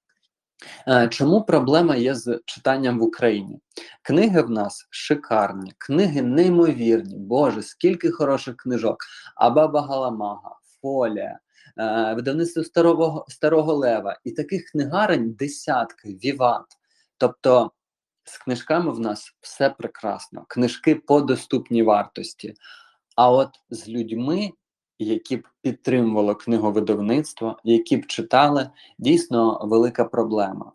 Е, 0.88 1.08
Чому 1.08 1.42
проблема 1.42 1.96
є 1.96 2.14
з 2.14 2.40
читанням 2.44 2.98
в 2.98 3.02
Україні? 3.02 3.60
Книги 4.02 4.42
в 4.42 4.50
нас 4.50 4.86
шикарні, 4.90 5.72
книги 5.78 6.22
неймовірні. 6.22 7.16
Боже, 7.18 7.62
скільки 7.62 8.10
хороших 8.10 8.56
книжок! 8.56 8.96
Абаба 9.36 9.82
Галамага, 9.82 10.56
Фолія, 10.82 11.38
е, 11.78 12.14
видавництво 12.14 12.64
старого 12.64 13.24
старого 13.28 13.74
лева, 13.74 14.18
і 14.24 14.32
таких 14.32 14.64
книгарень 14.64 15.32
десятки, 15.32 16.08
віват. 16.24 16.66
Тобто 17.18 17.70
з 18.28 18.38
книжками 18.38 18.92
в 18.92 19.00
нас 19.00 19.36
все 19.40 19.70
прекрасно, 19.70 20.44
книжки 20.48 20.94
по 20.94 21.20
доступній 21.20 21.82
вартості. 21.82 22.54
А 23.16 23.30
от 23.30 23.48
з 23.70 23.88
людьми, 23.88 24.50
які 24.98 25.36
б 25.36 25.48
підтримували 25.62 26.34
книговидавництво, 26.34 27.58
які 27.64 27.96
б 27.96 28.06
читали, 28.06 28.70
дійсно 28.98 29.60
велика 29.62 30.04
проблема. 30.04 30.72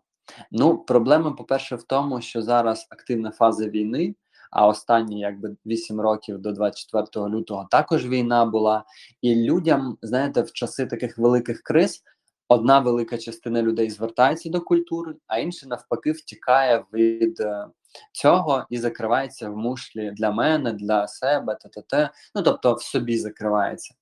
Ну, 0.52 0.78
проблема, 0.78 1.32
по-перше, 1.32 1.76
в 1.76 1.84
тому, 1.84 2.22
що 2.22 2.42
зараз 2.42 2.88
активна 2.90 3.32
фаза 3.32 3.68
війни, 3.68 4.16
а 4.52 4.68
останні 4.68 5.20
якби 5.20 5.56
8 5.66 6.02
років 6.02 6.38
до 6.38 6.52
24 6.52 7.30
лютого 7.30 7.68
також 7.72 8.08
війна 8.08 8.46
була. 8.46 8.84
І 9.22 9.36
людям, 9.36 9.98
знаєте, 10.02 10.42
в 10.42 10.52
часи 10.52 10.86
таких 10.86 11.18
великих 11.18 11.62
криз 11.62 12.04
одна 12.48 12.80
велика 12.80 13.18
частина 13.18 13.62
людей 13.62 13.90
звертається 13.90 14.50
до 14.50 14.62
культури, 14.62 15.16
а 15.28 15.40
інша 15.40 15.68
навпаки 15.68 16.12
втікає 16.12 16.86
від 16.94 17.40
е, 17.40 17.68
цього 18.12 18.66
і 18.70 18.78
закривається 18.78 19.50
в 19.50 19.58
мушлі 19.58 20.12
для 20.12 20.32
мене, 20.32 20.74
для 20.74 21.08
себе, 21.08 21.58
т-т-т. 21.62 22.10
Ну 22.36 22.42
тобто 22.42 22.74
в 22.74 22.82
собі 22.82 23.18
закривається. 23.18 23.96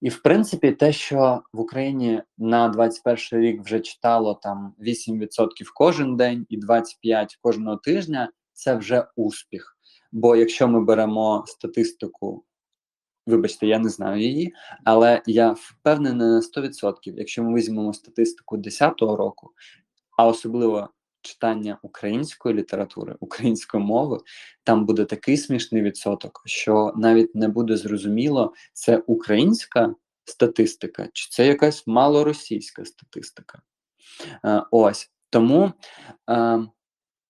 І 0.00 0.08
в 0.08 0.22
принципі, 0.22 0.72
те, 0.72 0.92
що 0.92 1.42
в 1.52 1.60
Україні 1.60 2.22
на 2.38 2.68
21 2.68 3.40
рік 3.40 3.62
вже 3.64 3.80
читало 3.80 4.34
там 4.34 4.74
8% 4.78 5.48
кожен 5.74 6.16
день 6.16 6.46
і 6.48 6.60
25% 6.60 7.26
кожного 7.40 7.76
тижня, 7.76 8.30
це 8.52 8.74
вже 8.74 9.06
успіх. 9.16 9.78
Бо 10.12 10.36
якщо 10.36 10.68
ми 10.68 10.84
беремо 10.84 11.44
статистику, 11.46 12.44
вибачте, 13.26 13.66
я 13.66 13.78
не 13.78 13.88
знаю 13.88 14.22
її, 14.22 14.54
але 14.84 15.22
я 15.26 15.52
впевнений 15.52 16.28
на 16.28 16.40
100%, 16.40 17.14
якщо 17.16 17.42
ми 17.42 17.54
візьмемо 17.58 17.92
статистику 17.92 18.56
2010 18.56 19.00
року, 19.00 19.50
а 20.16 20.26
особливо 20.26 20.88
читання 21.22 21.78
української 21.82 22.54
літератури, 22.54 23.16
української 23.20 23.84
мови, 23.84 24.18
там 24.64 24.86
буде 24.86 25.04
такий 25.04 25.36
смішний 25.36 25.82
відсоток, 25.82 26.42
що 26.46 26.92
навіть 26.96 27.34
не 27.34 27.48
буде 27.48 27.76
зрозуміло, 27.76 28.54
це 28.72 29.02
українська 29.06 29.94
статистика, 30.24 31.08
чи 31.12 31.28
це 31.30 31.46
якась 31.46 31.86
малоросійська 31.86 32.84
статистика. 32.84 33.62
Е, 34.44 34.62
ось 34.70 35.10
тому, 35.30 35.72
е, 36.30 36.66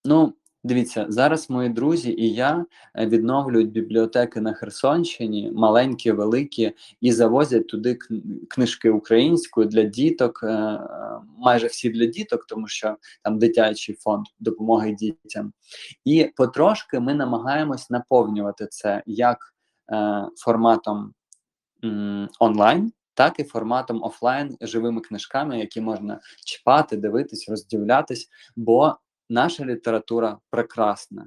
ну. 0.05 0.35
Дивіться, 0.67 1.07
зараз 1.09 1.51
мої 1.51 1.69
друзі 1.69 2.15
і 2.19 2.35
я 2.35 2.67
е, 2.95 3.07
відновлюють 3.07 3.71
бібліотеки 3.71 4.41
на 4.41 4.53
Херсонщині, 4.53 5.51
маленькі, 5.55 6.13
великі, 6.13 6.73
і 7.01 7.13
завозять 7.13 7.69
туди 7.69 7.99
книжки 8.51 8.91
українською 8.91 9.67
для 9.67 9.83
діток, 9.83 10.41
е, 10.43 10.47
е, 10.47 10.81
майже 11.39 11.67
всі 11.67 11.91
для 11.91 12.07
діток, 12.07 12.47
тому 12.47 12.69
що 12.69 12.97
там 13.23 13.39
дитячий 13.39 13.95
фонд 13.95 14.27
допомоги 14.41 14.93
дітям. 14.93 15.53
І 16.05 16.31
потрошки 16.37 17.01
ми 17.01 17.15
намагаємось 17.15 17.91
наповнювати 17.91 18.67
це 18.67 19.03
як 19.07 19.39
форматом 20.37 21.15
онлайн, 22.41 22.93
так 23.15 23.41
і 23.41 23.45
форматом 23.45 24.03
офлайн 24.03 24.57
живими 24.61 25.01
книжками, 25.01 25.59
які 25.59 25.81
можна 25.81 26.21
чіпати, 26.45 26.97
дивитись, 26.97 27.49
роздивлятись. 27.49 28.29
Бо 28.57 28.97
наша 29.29 29.65
література 29.65 30.39
прекрасна, 30.51 31.27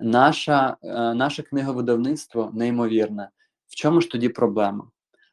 наша, 0.00 0.76
е, 0.82 1.14
наше 1.14 1.42
книговидавництво 1.42 2.50
неймовірне. 2.54 3.30
В 3.68 3.74
чому 3.74 4.00
ж 4.00 4.10
тоді 4.10 4.28
проблема? 4.28 4.90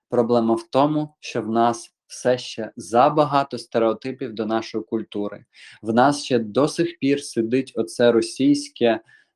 Проблема 0.10 0.56
в 0.56 0.64
тому, 0.70 1.16
що 1.20 1.42
в 1.42 1.50
нас 1.50 1.94
все 2.08 2.38
ще 2.38 2.72
забагато 2.76 3.58
стереотипів 3.58 4.34
до 4.34 4.46
нашої 4.46 4.84
культури. 4.84 5.46
В 5.82 5.94
нас 5.94 6.24
ще 6.24 6.40
до 6.40 6.68
сих 6.68 7.00
пір 7.00 7.24
сидить 7.24 7.74
оце 7.76 8.12
російське, 8.12 8.86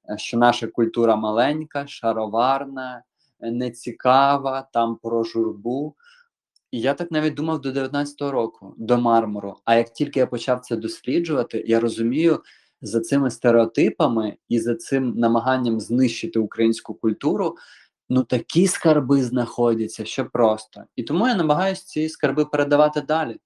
е, 0.10 0.18
що 0.18 0.38
наша 0.38 0.68
культура 0.68 1.16
маленька, 1.16 1.88
шароварна, 1.88 3.04
нецікава, 3.40 4.70
там 4.74 4.96
про 4.96 5.24
журбу. 5.24 5.96
І 6.74 6.80
я 6.80 6.94
так 6.94 7.12
навіть 7.12 7.34
думав 7.34 7.62
до 7.62 7.72
19-го 7.72 8.32
року, 8.32 8.74
до 8.78 8.98
мармуру. 8.98 9.56
А 9.66 9.76
як 9.76 9.94
тільки 9.94 10.20
я 10.20 10.28
почав 10.28 10.60
це 10.60 10.76
досліджувати, 10.76 11.64
я 11.68 11.80
розумію, 11.80 12.44
за 12.82 13.00
цими 13.00 13.32
стереотипами 13.32 14.38
і 14.50 14.60
за 14.60 14.76
цим 14.76 15.14
намаганням 15.16 15.80
знищити 15.80 16.40
українську 16.40 16.94
культуру, 16.94 17.58
ну 18.10 18.24
такі 18.24 18.68
скарби 18.68 19.24
знаходяться, 19.24 20.06
що 20.06 20.26
просто. 20.26 20.84
І 20.96 21.04
тому 21.04 21.28
я 21.28 21.36
намагаюся 21.36 21.86
ці 21.86 22.10
скарби 22.10 22.46
передавати 22.46 23.02
далі. 23.02 23.38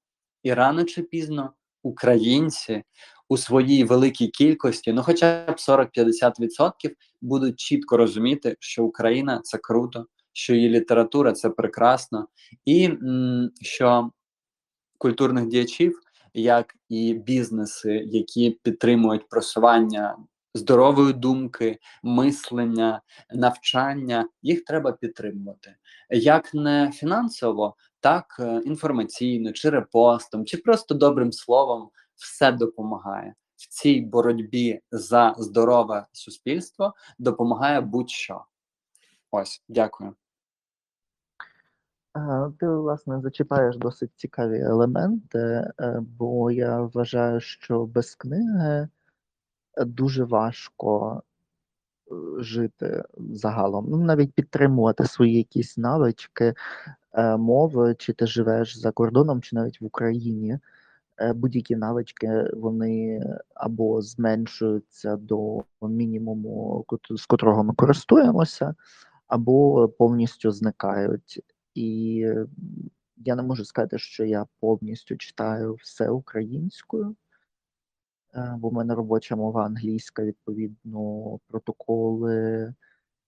І 0.43 0.53
рано 0.53 0.83
чи 0.83 1.01
пізно 1.01 1.51
українці 1.83 2.83
у 3.29 3.37
своїй 3.37 3.83
великій 3.83 4.27
кількості, 4.27 4.93
ну 4.93 5.03
хоча 5.03 5.45
б 5.45 5.55
40-50% 5.55 6.91
будуть 7.21 7.59
чітко 7.59 7.97
розуміти, 7.97 8.55
що 8.59 8.83
Україна 8.83 9.41
це 9.43 9.57
круто, 9.57 10.05
що 10.38 10.56
її 10.56 10.69
література 10.69 11.32
це 11.32 11.50
прекрасно, 11.50 12.28
і 12.65 12.89
що 13.62 14.12
культурних 14.97 15.47
діячів, 15.47 16.00
як 16.34 16.76
і 16.89 17.13
бізнеси, 17.13 17.93
які 18.12 18.60
підтримують 18.63 19.30
просування 19.30 20.17
здорової 20.54 21.13
думки, 21.13 21.80
мислення, 22.04 23.02
навчання, 23.34 24.30
їх 24.41 24.63
треба 24.63 24.91
підтримувати. 24.91 25.76
Як 26.10 26.54
не 26.54 26.91
фінансово, 26.93 27.76
так 28.00 28.38
е, 28.39 28.62
інформаційно, 28.65 29.52
чи 29.52 29.69
репостом, 29.69 30.45
чи 30.45 30.58
просто 30.58 30.95
добрим 30.95 31.32
словом, 31.32 31.89
все 32.15 32.52
допомагає. 32.52 33.34
В 33.56 33.67
цій 33.67 34.02
боротьбі 34.02 34.80
за 34.91 35.36
здорове 35.38 36.06
суспільство 36.12 36.93
допомагає 37.19 37.82
будь-що. 37.82 38.45
Ось, 39.32 39.63
дякую. 39.69 40.15
Е, 42.17 42.51
Ти, 42.60 42.69
власне, 42.69 43.21
зачіпаєш 43.21 43.77
досить 43.77 44.12
цікаві 44.15 44.60
елементи, 44.60 45.39
е, 45.39 45.99
бо 46.01 46.51
я 46.51 46.82
вважаю, 46.82 47.39
що 47.39 47.86
без 47.86 48.15
книги 48.15 48.88
дуже 49.77 50.23
важко 50.23 51.21
е, 52.12 52.15
жити 52.43 53.03
загалом. 53.17 53.86
Ну, 53.89 53.97
навіть 53.97 54.34
підтримувати 54.34 55.03
свої 55.06 55.38
якісь 55.38 55.77
навички 55.77 56.53
мови, 57.38 57.95
чи 57.99 58.13
ти 58.13 58.27
живеш 58.27 58.77
за 58.77 58.91
кордоном, 58.91 59.41
чи 59.41 59.56
навіть 59.56 59.82
в 59.82 59.86
Україні. 59.86 60.60
Будь-які 61.36 61.75
навички 61.75 62.49
вони 62.53 63.21
або 63.53 64.01
зменшуються 64.01 65.15
до 65.15 65.63
мінімуму, 65.82 66.86
з 67.15 67.25
котрого 67.25 67.63
ми 67.63 67.73
користуємося, 67.73 68.75
або 69.27 69.89
повністю 69.89 70.51
зникають. 70.51 71.41
І 71.77 72.25
я 73.17 73.35
не 73.35 73.43
можу 73.43 73.65
сказати, 73.65 73.97
що 73.97 74.25
я 74.25 74.45
повністю 74.59 75.17
читаю 75.17 75.73
все 75.73 76.09
українською, 76.09 77.15
бо 78.57 78.69
в 78.69 78.73
мене 78.73 78.95
робоча 78.95 79.35
мова 79.35 79.65
англійська, 79.65 80.23
відповідно, 80.23 81.39
протоколи, 81.47 82.73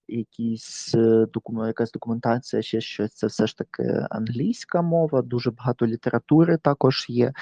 якісь 0.08 0.94
е, 0.94 1.26
якась 1.66 1.92
документація, 1.92 2.62
ще 2.62 2.80
щось. 2.80 3.12
Це 3.12 3.26
все 3.26 3.46
ж 3.46 3.58
таки 3.58 4.06
англійська 4.10 4.82
мова. 4.82 5.22
Дуже 5.22 5.50
багато 5.50 5.86
літератури 5.86 6.56
також 6.56 7.06
є, 7.08 7.32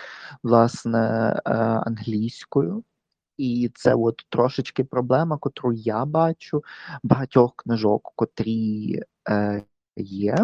власне, 0.42 0.98
е, 1.46 1.50
англійською. 1.86 2.84
І 3.36 3.70
це 3.74 3.94
от 3.94 4.26
трошечки 4.28 4.84
проблема, 4.84 5.38
котру 5.38 5.72
я 5.72 6.04
бачу 6.04 6.64
багатьох 7.02 7.56
книжок, 7.56 8.12
котрі 8.16 9.02
е, 9.30 9.62
є, 9.96 10.36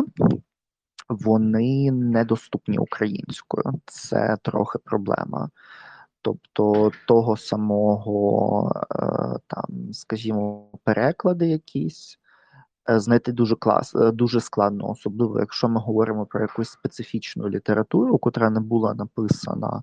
вони 1.08 1.92
недоступні 1.92 2.78
українською. 2.78 3.80
Це 3.86 4.36
трохи 4.42 4.78
проблема. 4.78 5.50
Тобто 6.22 6.90
того 7.06 7.36
самого, 7.36 8.72
е, 8.90 9.38
там, 9.46 9.92
скажімо, 9.92 10.70
переклади 10.84 11.46
якісь 11.46 12.18
е, 12.90 13.00
знайти 13.00 13.32
дуже 13.32 13.56
клас, 13.56 13.94
е, 13.94 14.10
дуже 14.10 14.40
складно, 14.40 14.90
особливо 14.90 15.40
якщо 15.40 15.68
ми 15.68 15.80
говоримо 15.80 16.26
про 16.26 16.40
якусь 16.40 16.70
специфічну 16.70 17.48
літературу, 17.48 18.18
котра 18.18 18.50
не 18.50 18.60
була 18.60 18.94
написана 18.94 19.82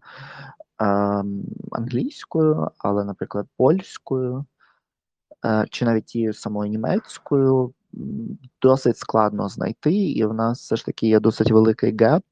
ем, 0.80 1.44
англійською, 1.72 2.72
але, 2.78 3.04
наприклад, 3.04 3.48
польською, 3.58 4.46
чи 5.70 5.86
навіть 5.86 6.06
тією 6.06 6.34
самою 6.34 6.72
німецькою, 6.72 7.74
досить 8.62 8.98
складно 8.98 9.50
знайти, 9.50 9.94
і 9.94 10.26
в 10.26 10.34
нас 10.34 10.60
все 10.62 10.76
ж 10.76 10.86
таки 10.86 11.08
є 11.08 11.20
досить 11.20 11.52
великий 11.52 11.98
геп 11.98 12.24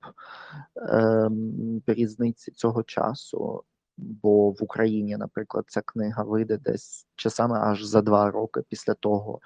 ем, 0.75 1.81
різниці 1.87 2.51
цього 2.51 2.83
часу. 2.83 3.63
Бо 3.97 4.51
в 4.51 4.63
Україні, 4.63 5.17
наприклад, 5.17 5.65
ця 5.67 5.81
книга 5.81 6.23
вийде 6.23 6.57
десь 6.57 7.07
часами 7.15 7.59
аж 7.59 7.83
за 7.83 8.01
два 8.01 8.31
роки 8.31 8.61
після 8.69 8.93
того, 8.93 9.39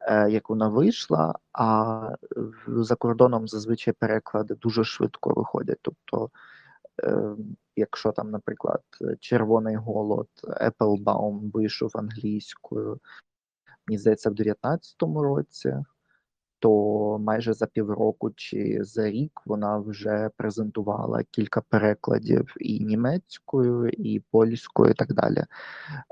е, 0.00 0.30
як 0.30 0.50
вона 0.50 0.68
вийшла. 0.68 1.34
А 1.52 2.08
за 2.66 2.94
кордоном 2.94 3.48
зазвичай 3.48 3.94
переклади 3.98 4.54
дуже 4.54 4.84
швидко 4.84 5.34
виходять. 5.34 5.78
Тобто, 5.82 6.30
е, 7.02 7.36
якщо 7.76 8.12
там, 8.12 8.30
наприклад, 8.30 8.82
Червоний 9.20 9.76
голод 9.76 10.28
Еплбаум 10.60 11.50
вийшов 11.50 11.90
англійською, 11.94 13.00
мені 13.88 13.98
здається, 13.98 14.30
в 14.30 14.34
19-му 14.34 15.22
році, 15.22 15.74
то 16.64 17.18
майже 17.18 17.52
за 17.52 17.66
півроку 17.66 18.30
чи 18.36 18.78
за 18.80 19.10
рік 19.10 19.40
вона 19.46 19.78
вже 19.78 20.30
презентувала 20.36 21.22
кілька 21.30 21.60
перекладів 21.60 22.54
і 22.60 22.84
німецькою, 22.84 23.88
і 23.88 24.20
польською, 24.30 24.90
і 24.90 24.94
так 24.94 25.14
далі. 25.14 25.38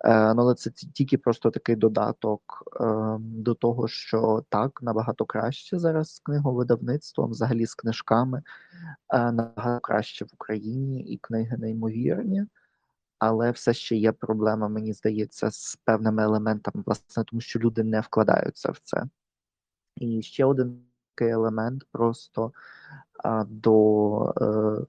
Е, 0.04 0.34
ну, 0.34 0.42
але 0.42 0.54
це 0.54 0.70
тільки 0.70 1.18
просто 1.18 1.50
такий 1.50 1.76
додаток 1.76 2.42
е, 2.80 3.16
до 3.20 3.54
того, 3.54 3.88
що 3.88 4.44
так 4.48 4.82
набагато 4.82 5.24
краще 5.24 5.78
зараз 5.78 6.14
з 6.14 6.18
книговидавництвом, 6.18 7.30
взагалі 7.30 7.66
з 7.66 7.74
книжками, 7.74 8.42
е, 9.14 9.32
набагато 9.32 9.80
краще 9.80 10.24
в 10.24 10.28
Україні, 10.34 11.02
і 11.02 11.18
книги 11.18 11.56
неймовірні. 11.56 12.46
Але 13.24 13.50
все 13.50 13.74
ще 13.74 13.96
є 13.96 14.12
проблема, 14.12 14.68
мені 14.68 14.92
здається, 14.92 15.50
з 15.50 15.76
певними 15.84 16.22
елементами, 16.22 16.82
власне, 16.86 17.24
тому 17.24 17.40
що 17.40 17.58
люди 17.58 17.84
не 17.84 18.00
вкладаються 18.00 18.72
в 18.72 18.78
це. 18.78 19.04
І 19.96 20.22
ще 20.22 20.44
один 20.44 20.82
такий 21.14 21.32
елемент 21.32 21.84
просто 21.92 22.52
а, 23.24 23.44
до 23.48 24.34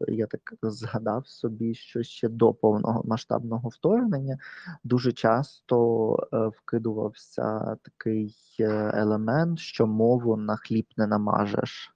е, 0.07 0.13
я 0.13 0.27
так 0.27 0.53
згадав 0.61 1.27
собі, 1.27 1.75
що 1.75 2.03
ще 2.03 2.29
до 2.29 2.53
повного 2.53 3.03
масштабного 3.05 3.69
вторгнення 3.69 4.37
дуже 4.83 5.11
часто 5.11 6.15
е, 6.33 6.47
вкидувався 6.47 7.77
такий 7.83 8.35
е, 8.59 8.91
елемент, 8.93 9.59
що 9.59 9.87
мову 9.87 10.37
на 10.37 10.55
хліб 10.55 10.85
не 10.97 11.07
намажеш. 11.07 11.95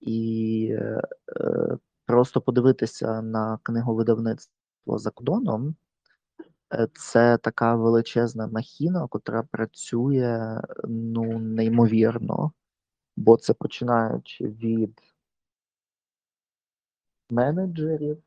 І 0.00 0.68
е, 0.72 1.02
е, 1.40 1.78
просто 2.06 2.40
подивитися 2.40 3.22
на 3.22 3.58
книговидавництво 3.62 4.57
за 4.96 5.10
кордоном. 5.10 5.76
Е, 6.74 6.88
Це 6.94 7.38
така 7.38 7.74
величезна 7.74 8.46
махіна, 8.46 9.06
котра 9.08 9.42
працює 9.42 10.60
ну 10.88 11.38
неймовірно, 11.38 12.52
бо 13.16 13.36
це 13.36 13.54
починаючи 13.54 14.44
від 14.44 15.00
менеджерів, 17.30 18.22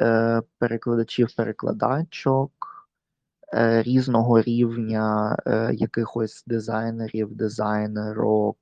е, 0.00 0.42
перекладачів, 0.58 1.34
перекладачок, 1.36 2.52
е, 3.54 3.82
різного 3.82 4.42
рівня 4.42 5.36
якихось 5.72 6.44
дизайнерів, 6.46 7.34
дизайнерок, 7.34 8.58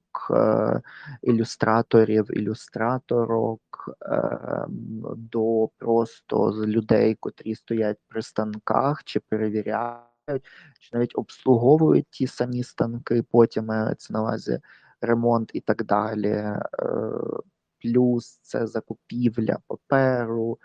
ілюстраторів, 1.22 2.38
ілюстраторок, 2.38 3.60
е, 4.02 4.66
до 5.16 5.68
просто 5.78 6.66
людей, 6.66 7.14
котрі 7.14 7.54
стоять 7.54 7.98
при 8.08 8.22
станках 8.22 9.04
чи 9.04 9.20
перевіряють, 9.20 10.44
чи 10.80 10.90
навіть 10.92 11.18
обслуговують 11.18 12.06
ті 12.10 12.26
самі 12.26 12.62
станки, 12.62 13.22
потім 13.30 13.66
мається 13.66 14.12
на 14.12 14.20
увазі 14.20 14.60
ремонт 15.00 15.50
і 15.54 15.60
так 15.60 15.84
далі. 15.84 16.28
Е, 16.28 16.58
Плюс 17.84 18.38
це 18.42 18.66
закупівля 18.66 19.58
паперу, 19.66 20.58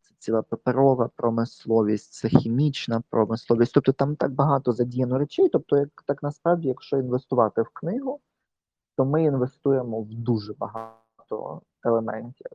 це 0.00 0.14
ціла 0.18 0.42
паперова 0.42 1.10
промисловість, 1.16 2.12
це 2.12 2.28
хімічна 2.28 3.02
промисловість. 3.10 3.74
Тобто 3.74 3.92
там 3.92 4.16
так 4.16 4.32
багато 4.32 4.72
задіяно 4.72 5.18
речей. 5.18 5.48
Тобто, 5.48 5.76
як 5.76 6.02
так 6.06 6.22
насправді, 6.22 6.68
якщо 6.68 6.96
інвестувати 6.96 7.62
в 7.62 7.68
книгу, 7.68 8.20
то 8.96 9.04
ми 9.04 9.24
інвестуємо 9.24 10.02
в 10.02 10.14
дуже 10.14 10.54
багато 10.54 11.62
елементів. 11.84 12.46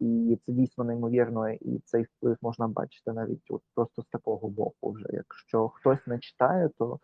І 0.00 0.38
це 0.46 0.52
дійсно 0.52 0.84
неймовірно, 0.84 1.48
і 1.48 1.78
цей 1.84 2.02
вплив 2.02 2.36
можна 2.42 2.68
бачити 2.68 3.12
навіть 3.12 3.50
от 3.50 3.62
просто 3.74 4.02
з 4.02 4.06
такого 4.06 4.48
боку. 4.48 4.90
Вже 4.90 5.06
якщо 5.10 5.68
хтось 5.68 6.06
не 6.06 6.18
читає, 6.18 6.68
то 6.78 6.98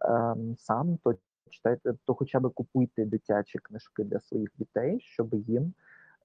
ем, 0.00 0.56
сам 0.58 0.98
то 1.04 1.14
читайте, 1.50 1.94
то 2.06 2.14
хоча 2.14 2.40
б 2.40 2.50
купуйте 2.50 3.04
дитячі 3.04 3.58
книжки 3.58 4.04
для 4.04 4.20
своїх 4.20 4.50
дітей, 4.58 5.00
щоб 5.00 5.34
їм 5.34 5.74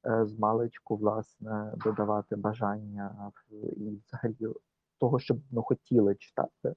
е, 0.06 0.26
з 0.26 0.40
маличку 0.40 0.96
власне 0.96 1.74
додавати 1.84 2.36
бажання 2.36 3.32
і 3.52 4.00
взагалі 4.08 4.56
того, 5.00 5.20
щоб 5.20 5.38
ну, 5.52 5.62
хотіли 5.62 6.16
читати 6.16 6.76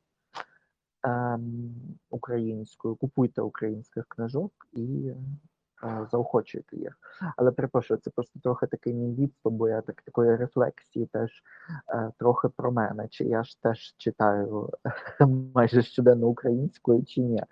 українською. 2.11 2.97
Купуйте 2.97 3.43
українських 3.43 4.05
книжок 4.09 4.53
і 4.73 5.13
е, 5.85 6.07
заохочуйте 6.11 6.77
їх. 6.77 6.99
Але 7.37 7.53
перепрошую, 7.53 8.01
це 8.01 8.11
просто 8.11 8.41
трохи 8.41 8.67
такий 8.67 8.95
мій 8.95 9.15
відступ, 9.15 9.55
бо 9.55 9.69
я 9.69 9.81
так 9.81 10.03
такої 10.03 10.37
рефлексії 10.37 11.07
теж 11.07 11.31
е, 11.89 12.13
трохи 12.19 12.49
про 12.49 12.73
мене. 12.73 13.09
Чи 13.09 13.25
я 13.25 13.45
ж 13.45 13.63
теж 13.63 13.95
читаю 13.97 14.71
майже 15.55 15.83
щоденно 15.83 16.27
українською, 16.27 17.05
чи 17.05 17.21
ні. 17.21 17.43